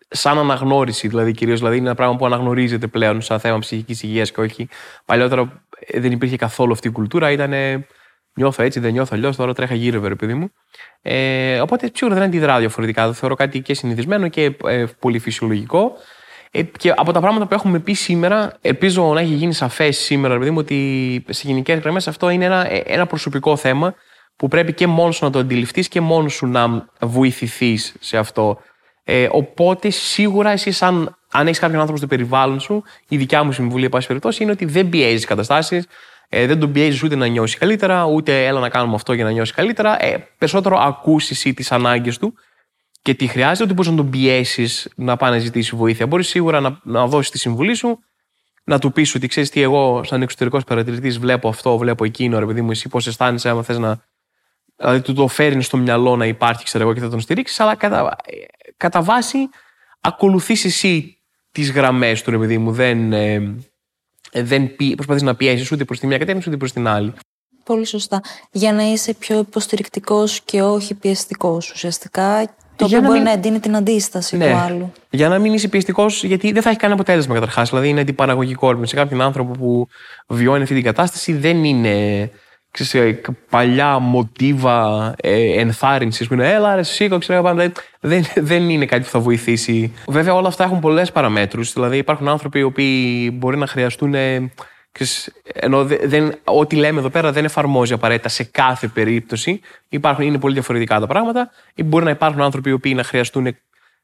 σαν 0.08 0.38
αναγνώριση, 0.38 1.08
δηλαδή 1.08 1.32
κυρίως 1.32 1.58
δηλαδή 1.58 1.76
είναι 1.76 1.86
ένα 1.86 1.94
πράγμα 1.94 2.16
που 2.16 2.26
αναγνωρίζεται 2.26 2.86
πλέον 2.86 3.20
σαν 3.20 3.40
θέμα 3.40 3.58
ψυχικής 3.58 4.02
υγείας 4.02 4.32
και 4.32 4.40
όχι. 4.40 4.68
Παλιότερα 5.04 5.62
ε, 5.78 6.00
δεν 6.00 6.12
υπήρχε 6.12 6.36
καθόλου 6.36 6.72
αυτή 6.72 6.88
η 6.88 6.90
κουλτούρα, 6.90 7.30
ήταν 7.30 7.52
νιώθω 8.34 8.62
έτσι, 8.62 8.80
δεν 8.80 8.92
νιώθω 8.92 9.10
αλλιώς, 9.16 9.36
τώρα 9.36 9.54
τρέχα 9.54 9.74
γύρω, 9.74 10.00
βέβαια, 10.00 10.16
παιδί 10.16 10.34
μου. 10.34 10.52
Ε, 11.02 11.60
οπότε 11.60 11.90
σίγουρα 11.94 12.18
δεν 12.18 12.26
αντιδράω 12.28 12.58
διαφορετικά. 12.58 13.06
Το 13.06 13.12
θεωρώ 13.12 13.34
κάτι 13.34 13.60
και 13.60 13.74
συνηθισμένο 13.74 14.28
και 14.28 14.56
ε, 14.64 14.84
πολύ 14.98 15.18
φυσιολογικό. 15.18 15.92
Ε, 16.50 16.62
και 16.62 16.92
από 16.96 17.12
τα 17.12 17.20
πράγματα 17.20 17.46
που 17.46 17.54
έχουμε 17.54 17.78
πει 17.78 17.92
σήμερα, 17.92 18.58
ελπίζω 18.60 19.12
να 19.14 19.20
έχει 19.20 19.34
γίνει 19.34 19.52
σαφές 19.52 19.98
σήμερα, 19.98 20.38
παιδί 20.38 20.50
μου, 20.50 20.58
ότι 20.58 21.24
σε 21.28 21.42
γενικές 21.46 21.78
γραμμές 21.78 22.08
αυτό 22.08 22.30
είναι 22.30 22.44
ένα, 22.44 22.72
ε, 22.72 22.82
ένα 22.86 23.06
προσωπικό 23.06 23.56
θέμα 23.56 23.94
που 24.38 24.48
πρέπει 24.48 24.72
και 24.72 24.86
μόνος 24.86 25.16
σου 25.16 25.24
να 25.24 25.30
το 25.30 25.38
αντιληφθείς 25.38 25.88
και 25.88 26.00
μόνος 26.00 26.32
σου 26.32 26.46
να 26.46 26.88
βοηθηθείς 27.00 27.94
σε 28.00 28.18
αυτό. 28.18 28.58
Ε, 29.04 29.28
οπότε 29.30 29.90
σίγουρα 29.90 30.50
εσύ, 30.50 30.70
σαν, 30.70 31.16
αν 31.32 31.46
έχεις 31.46 31.58
κάποιον 31.58 31.78
άνθρωπο 31.78 31.98
στο 31.98 32.08
περιβάλλον 32.08 32.60
σου, 32.60 32.82
η 33.08 33.16
δικιά 33.16 33.42
μου 33.44 33.52
συμβουλή, 33.52 33.84
εν 33.84 33.90
πάση 33.90 34.06
περιπτώσει, 34.06 34.42
είναι 34.42 34.52
ότι 34.52 34.64
δεν 34.64 34.88
πιέζεις 34.88 35.24
καταστάσεις, 35.24 35.86
ε, 36.28 36.46
δεν 36.46 36.58
τον 36.58 36.72
πιέζεις 36.72 37.02
ούτε 37.02 37.16
να 37.16 37.26
νιώσεις 37.26 37.58
καλύτερα, 37.58 38.04
ούτε 38.04 38.46
έλα 38.46 38.60
να 38.60 38.68
κάνουμε 38.68 38.94
αυτό 38.94 39.12
για 39.12 39.24
να 39.24 39.30
νιώσεις 39.30 39.54
καλύτερα. 39.54 40.04
Ε, 40.04 40.28
περισσότερο 40.38 40.78
ακούσει 40.78 41.28
εσύ 41.32 41.54
τις 41.54 41.72
ανάγκες 41.72 42.18
του 42.18 42.34
και 43.02 43.14
τι 43.14 43.26
χρειάζεται, 43.26 43.62
ότι 43.62 43.72
μπορείς 43.72 43.90
να 43.90 43.96
τον 43.96 44.10
πιέσεις 44.10 44.88
να 44.94 45.16
πάει 45.16 45.30
να 45.30 45.38
ζητήσει 45.38 45.76
βοήθεια. 45.76 46.06
Μπορείς 46.06 46.28
σίγουρα 46.28 46.60
να, 46.60 46.80
να 46.82 47.06
δώσεις 47.06 47.30
τη 47.30 47.38
συμβουλή 47.38 47.74
σου, 47.74 47.98
να 48.64 48.78
του 48.78 48.92
πεις 48.92 49.14
ότι 49.14 49.26
ξέρεις 49.26 49.50
τι, 49.50 49.62
εγώ 49.62 50.04
σαν 50.04 50.22
εξωτερικός 50.22 50.64
παρατηρητής 50.64 51.18
βλέπω 51.18 51.48
αυτό, 51.48 51.78
βλέπω 51.78 52.04
εκείνο, 52.04 52.38
ρε 52.38 52.46
παιδί 52.46 52.62
μου, 52.62 52.70
εσύ 52.70 52.88
πώς 52.88 53.06
αισθάνεσαι, 53.06 53.48
άμα 53.48 53.62
θες 53.62 53.78
να. 53.78 54.06
Δηλαδή, 54.78 55.00
του 55.00 55.12
το 55.12 55.28
φέρνει 55.28 55.62
στο 55.62 55.76
μυαλό 55.76 56.16
να 56.16 56.26
υπάρχει, 56.26 56.64
ξέρω 56.64 56.84
εγώ, 56.84 56.92
και 56.92 57.00
θα 57.00 57.08
τον 57.08 57.20
στηρίξεις, 57.20 57.60
αλλά 57.60 57.74
κατά, 57.74 58.16
κατά 58.76 59.02
βάση 59.02 59.38
ακολουθείς 60.00 60.64
εσύ 60.64 61.18
τις 61.52 61.70
γραμμές 61.70 62.22
του, 62.22 62.30
ρε 62.30 62.38
παιδί 62.38 62.58
μου. 62.58 62.72
Δεν, 62.72 63.12
ε, 63.12 63.54
δεν 64.32 64.76
προσπαθείς 64.94 65.22
να 65.22 65.34
πιέσεις 65.34 65.72
ούτε 65.72 65.84
προς 65.84 65.98
τη 65.98 66.06
μία 66.06 66.18
κατεύθυνση 66.18 66.48
ούτε 66.48 66.58
προς 66.58 66.72
την 66.72 66.86
άλλη. 66.86 67.12
Πολύ 67.64 67.84
σωστά. 67.84 68.20
Για 68.50 68.72
να 68.72 68.82
είσαι 68.82 69.14
πιο 69.14 69.38
υποστηρικτικός 69.38 70.40
και 70.40 70.62
όχι 70.62 70.94
πιεστικός 70.94 71.70
ουσιαστικά. 71.70 72.54
Το 72.76 72.84
οποίο 72.84 73.00
μπορεί 73.00 73.20
να 73.20 73.30
εντείνει 73.30 73.60
την 73.60 73.76
αντίσταση 73.76 74.36
ναι. 74.36 74.50
του 74.50 74.56
άλλου. 74.56 74.92
Για 75.10 75.28
να 75.28 75.38
μην 75.38 75.52
είσαι 75.52 75.68
πιεστικός, 75.68 76.24
γιατί 76.24 76.52
δεν 76.52 76.62
θα 76.62 76.68
έχει 76.68 76.78
κανένα 76.78 77.00
αποτέλεσμα 77.00 77.34
καταρχάς. 77.34 77.68
Δηλαδή 77.68 77.88
είναι 77.88 78.00
αντιπαραγωγικό. 78.00 78.86
Σε 78.86 78.94
κάποιον 78.94 79.20
άνθρωπο 79.20 79.52
που 79.52 79.86
βιώνει 80.26 80.62
αυτή 80.62 80.74
την 80.74 80.84
κατάσταση 80.84 81.32
δεν 81.32 81.64
είναι 81.64 82.30
ξέρεις, 82.70 82.94
ε, 82.94 83.20
παλιά 83.50 83.98
μοτίβα 83.98 85.14
ε, 85.20 85.60
ενθάρρυνσης 85.60 86.28
που 86.28 86.34
είναι 86.34 86.52
έλα 86.52 86.74
ρε 86.74 86.82
σήκω, 86.82 87.18
ξέρω 87.18 87.42
πάντα. 87.42 87.72
Δεν, 88.00 88.24
δεν 88.34 88.70
είναι 88.70 88.86
κάτι 88.86 89.02
που 89.02 89.08
θα 89.08 89.20
βοηθήσει. 89.20 89.92
Βέβαια 90.06 90.34
όλα 90.34 90.48
αυτά 90.48 90.64
έχουν 90.64 90.80
πολλές 90.80 91.12
παραμέτρους. 91.12 91.72
Δηλαδή 91.72 91.96
υπάρχουν 91.96 92.28
άνθρωποι 92.28 92.58
οι 92.58 92.62
οποίοι 92.62 93.30
μπορεί 93.34 93.56
να 93.56 93.66
χρειαστούν 93.66 94.14
ε, 94.14 94.50
ενώ 95.52 95.84
δεν, 95.84 96.34
ό,τι 96.44 96.76
λέμε 96.76 96.98
εδώ 96.98 97.08
πέρα 97.08 97.32
δεν 97.32 97.44
εφαρμόζει 97.44 97.92
απαραίτητα 97.92 98.28
σε 98.28 98.44
κάθε 98.44 98.88
περίπτωση. 98.88 99.60
Υπάρχουν, 99.88 100.24
είναι 100.24 100.38
πολύ 100.38 100.54
διαφορετικά 100.54 101.00
τα 101.00 101.06
πράγματα. 101.06 101.50
Ή 101.74 101.82
μπορεί 101.82 102.04
να 102.04 102.10
υπάρχουν 102.10 102.42
άνθρωποι 102.42 102.70
οι 102.70 102.72
οποίοι 102.72 102.92
να 102.96 103.04
χρειαστούν 103.04 103.56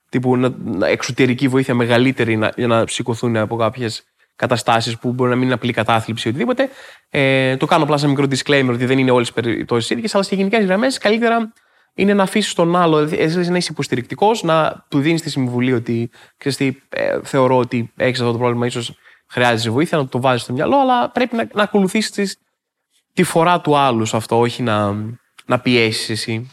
τύπου, 0.08 0.36
να, 0.36 0.52
εξωτερική 0.86 1.48
βοήθεια 1.48 1.74
μεγαλύτερη 1.74 2.36
να, 2.36 2.52
για 2.56 2.66
να 2.66 2.84
σηκωθούν 2.86 3.36
από 3.36 3.56
κάποιες 3.56 4.04
καταστάσεις 4.36 4.98
που 4.98 5.12
μπορεί 5.12 5.30
να 5.30 5.36
μην 5.36 5.44
είναι 5.44 5.54
απλή 5.54 5.72
κατάθλιψη 5.72 6.28
ή 6.28 6.30
οτιδήποτε. 6.30 6.68
Ε, 7.08 7.56
το 7.56 7.66
κάνω 7.66 7.84
απλά 7.84 7.96
σαν 7.96 8.10
μικρό 8.10 8.26
disclaimer 8.30 8.70
ότι 8.72 8.86
δεν 8.86 8.98
είναι 8.98 9.10
όλες 9.10 9.32
τι 9.32 9.40
περιπτώσει 9.40 9.94
ίδιες, 9.94 10.14
αλλά 10.14 10.24
σε 10.24 10.34
γενικές 10.34 10.64
γραμμές 10.64 10.98
καλύτερα 10.98 11.52
είναι 11.94 12.14
να 12.14 12.22
αφήσεις 12.22 12.52
τον 12.52 12.76
άλλο, 12.76 12.98
εσύ 12.98 13.50
να 13.50 13.56
είσαι 13.56 13.68
υποστηρικτικός, 13.70 14.42
να 14.42 14.86
του 14.88 15.00
δίνεις 15.00 15.22
τη 15.22 15.30
συμβουλή 15.30 15.72
ότι 15.72 16.10
ξέρεις 16.36 16.60
ε, 16.88 17.20
θεωρώ 17.22 17.56
ότι 17.58 17.92
έχεις 17.96 18.20
αυτό 18.20 18.32
το 18.32 18.38
πρόβλημα, 18.38 18.66
ίσως 18.66 18.94
χρειάζεσαι 19.28 19.70
βοήθεια, 19.70 19.98
να 19.98 20.08
το 20.08 20.20
βάζεις 20.20 20.42
στο 20.42 20.52
μυαλό, 20.52 20.80
αλλά 20.80 21.10
πρέπει 21.10 21.36
να, 21.36 21.48
να 21.52 21.62
ακολουθήσεις 21.62 22.36
τη 23.12 23.22
φορά 23.22 23.60
του 23.60 23.76
άλλου 23.76 24.04
σε 24.04 24.16
αυτό, 24.16 24.38
όχι 24.38 24.62
να, 24.62 24.92
να 25.46 25.60
πιέσεις 25.60 26.10
εσύ. 26.10 26.50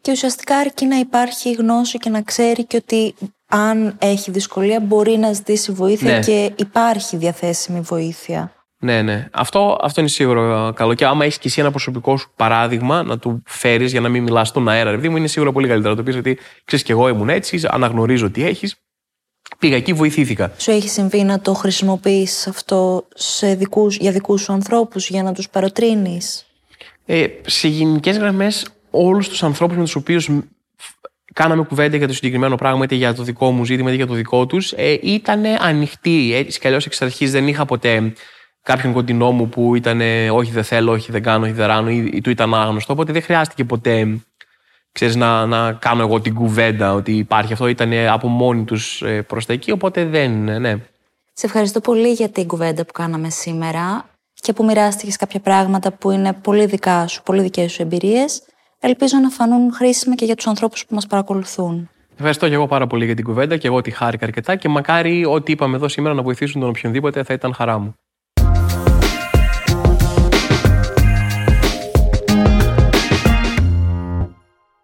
Και 0.00 0.10
ουσιαστικά 0.12 0.56
αρκεί 0.56 0.86
να 0.86 0.96
υπάρχει 0.96 1.52
γνώση 1.52 1.98
και 1.98 2.10
να 2.10 2.22
ξέρει 2.22 2.64
και 2.64 2.76
ότι 2.76 3.14
αν 3.46 3.96
έχει 3.98 4.30
δυσκολία 4.30 4.80
μπορεί 4.80 5.16
να 5.16 5.32
ζητήσει 5.32 5.72
βοήθεια 5.72 6.12
ναι. 6.12 6.20
και 6.20 6.52
υπάρχει 6.56 7.16
διαθέσιμη 7.16 7.80
βοήθεια. 7.80 8.50
Ναι, 8.78 9.02
ναι. 9.02 9.28
Αυτό, 9.32 9.78
αυτό 9.82 10.00
είναι 10.00 10.10
σίγουρο 10.10 10.72
καλό. 10.76 10.94
Και 10.94 11.04
άμα 11.04 11.24
έχεις 11.24 11.38
και 11.38 11.48
εσύ 11.48 11.60
ένα 11.60 11.70
προσωπικό 11.70 12.16
σου 12.16 12.32
παράδειγμα 12.36 13.02
να 13.02 13.18
του 13.18 13.42
φέρεις 13.46 13.90
για 13.90 14.00
να 14.00 14.08
μην 14.08 14.22
μιλάς 14.22 14.48
στον 14.48 14.68
αέρα, 14.68 14.90
επειδή 14.90 15.08
μου 15.08 15.16
είναι 15.16 15.26
σίγουρα 15.26 15.52
πολύ 15.52 15.68
καλύτερο 15.68 15.94
να 15.94 15.96
το 15.96 16.02
πεις 16.02 16.16
ότι 16.16 16.38
ξέρεις 16.64 16.84
και 16.84 16.92
εγώ 16.92 17.08
ήμουν 17.08 17.28
έτσι, 17.28 17.60
αναγνωρίζω 17.68 18.30
τι 18.30 18.44
έχεις. 18.44 18.76
Πήγα 19.58 19.76
εκεί, 19.76 19.92
βοηθήθηκα. 19.92 20.52
Σου 20.56 20.70
έχει 20.70 20.88
συμβεί 20.88 21.22
να 21.22 21.40
το 21.40 21.54
χρησιμοποιείς 21.54 22.46
αυτό 22.46 23.06
σε 23.14 23.54
δικούς, 23.54 23.96
για 23.96 24.12
δικούς 24.12 24.42
σου 24.42 24.52
ανθρώπους, 24.52 25.08
για 25.08 25.22
να 25.22 25.32
τους 25.32 25.48
παροτρύνεις; 25.48 26.46
Ε, 27.06 27.26
σε 27.46 27.68
γενικές 27.68 28.18
γραμμές, 28.18 28.66
όλους 28.90 29.28
τους 29.28 29.42
ανθρώπους 29.42 29.76
με 29.76 29.82
τους 29.82 29.94
οποίους 29.94 30.28
κάναμε 31.36 31.62
κουβέντα 31.62 31.96
για 31.96 32.06
το 32.06 32.14
συγκεκριμένο 32.14 32.54
πράγμα, 32.54 32.84
είτε 32.84 32.94
για 32.94 33.14
το 33.14 33.22
δικό 33.22 33.50
μου 33.50 33.64
ζήτημα, 33.64 33.88
είτε 33.88 33.96
για 33.96 34.06
το 34.06 34.14
δικό 34.14 34.46
τους, 34.46 34.72
ε, 34.72 34.98
ήταν 35.02 35.44
ανοιχτοί. 35.58 36.34
Έτσι 36.34 36.60
κι 36.60 36.66
αλλιώς 36.66 36.86
εξ 36.86 37.02
αρχής 37.02 37.30
δεν 37.30 37.48
είχα 37.48 37.64
ποτέ 37.64 38.12
κάποιον 38.62 38.92
κοντινό 38.92 39.30
μου 39.30 39.48
που 39.48 39.74
ήταν 39.74 40.00
όχι 40.30 40.50
δεν 40.50 40.64
θέλω, 40.64 40.92
όχι 40.92 41.12
δεν 41.12 41.22
κάνω, 41.22 41.44
όχι 41.44 41.54
δεν 41.54 41.66
ράνω 41.66 41.90
ή, 41.90 42.10
ή 42.12 42.20
του 42.20 42.30
ήταν 42.30 42.54
άγνωστο. 42.54 42.92
Οπότε 42.92 43.12
δεν 43.12 43.22
χρειάστηκε 43.22 43.64
ποτέ 43.64 44.20
ξέρεις, 44.96 45.16
να, 45.16 45.46
να 45.46 45.72
κάνω 45.72 46.02
εγώ 46.02 46.20
την 46.20 46.34
κουβέντα 46.34 46.94
ότι 46.94 47.12
υπάρχει 47.12 47.52
αυτό. 47.52 47.66
Ήταν 47.68 47.92
από 48.08 48.28
μόνοι 48.28 48.64
τους 48.64 49.02
ε, 49.02 49.22
προς 49.22 49.46
τα 49.46 49.52
εκεί, 49.52 49.70
οπότε 49.70 50.04
δεν. 50.04 50.48
Ε, 50.48 50.58
ναι. 50.58 50.76
Σε 51.32 51.46
ευχαριστώ 51.46 51.80
πολύ 51.80 52.12
για 52.12 52.28
την 52.28 52.46
κουβέντα 52.46 52.84
που 52.84 52.92
κάναμε 52.92 53.30
σήμερα 53.30 54.04
και 54.32 54.52
που 54.52 54.64
μοιράστηκες 54.64 55.16
κάποια 55.16 55.40
πράγματα 55.40 55.92
που 55.92 56.10
είναι 56.10 56.32
πολύ 56.32 56.66
δικά 56.66 57.06
σου, 57.06 57.22
πολύ 57.22 57.42
δικές 57.42 57.72
σου 57.72 57.82
εμπειρίες. 57.82 58.42
Ελπίζω 58.80 59.18
να 59.18 59.28
φανούν 59.28 59.72
χρήσιμα 59.72 60.14
και 60.14 60.24
για 60.24 60.34
τους 60.34 60.46
ανθρώπους 60.46 60.86
που 60.86 60.94
μας 60.94 61.06
παρακολουθούν. 61.06 61.90
Ευχαριστώ 62.14 62.48
και 62.48 62.54
εγώ 62.54 62.66
πάρα 62.66 62.86
πολύ 62.86 63.04
για 63.04 63.14
την 63.14 63.24
κουβέντα 63.24 63.56
και 63.56 63.66
εγώ 63.66 63.80
τη 63.80 63.90
χάρηκα 63.90 64.24
αρκετά 64.26 64.56
και 64.56 64.68
μακάρι 64.68 65.24
ό,τι 65.24 65.52
είπαμε 65.52 65.76
εδώ 65.76 65.88
σήμερα 65.88 66.14
να 66.14 66.22
βοηθήσουν 66.22 66.60
τον 66.60 66.70
οποιονδήποτε 66.70 67.22
θα 67.22 67.34
ήταν 67.34 67.54
χαρά 67.54 67.78
μου. 67.78 67.94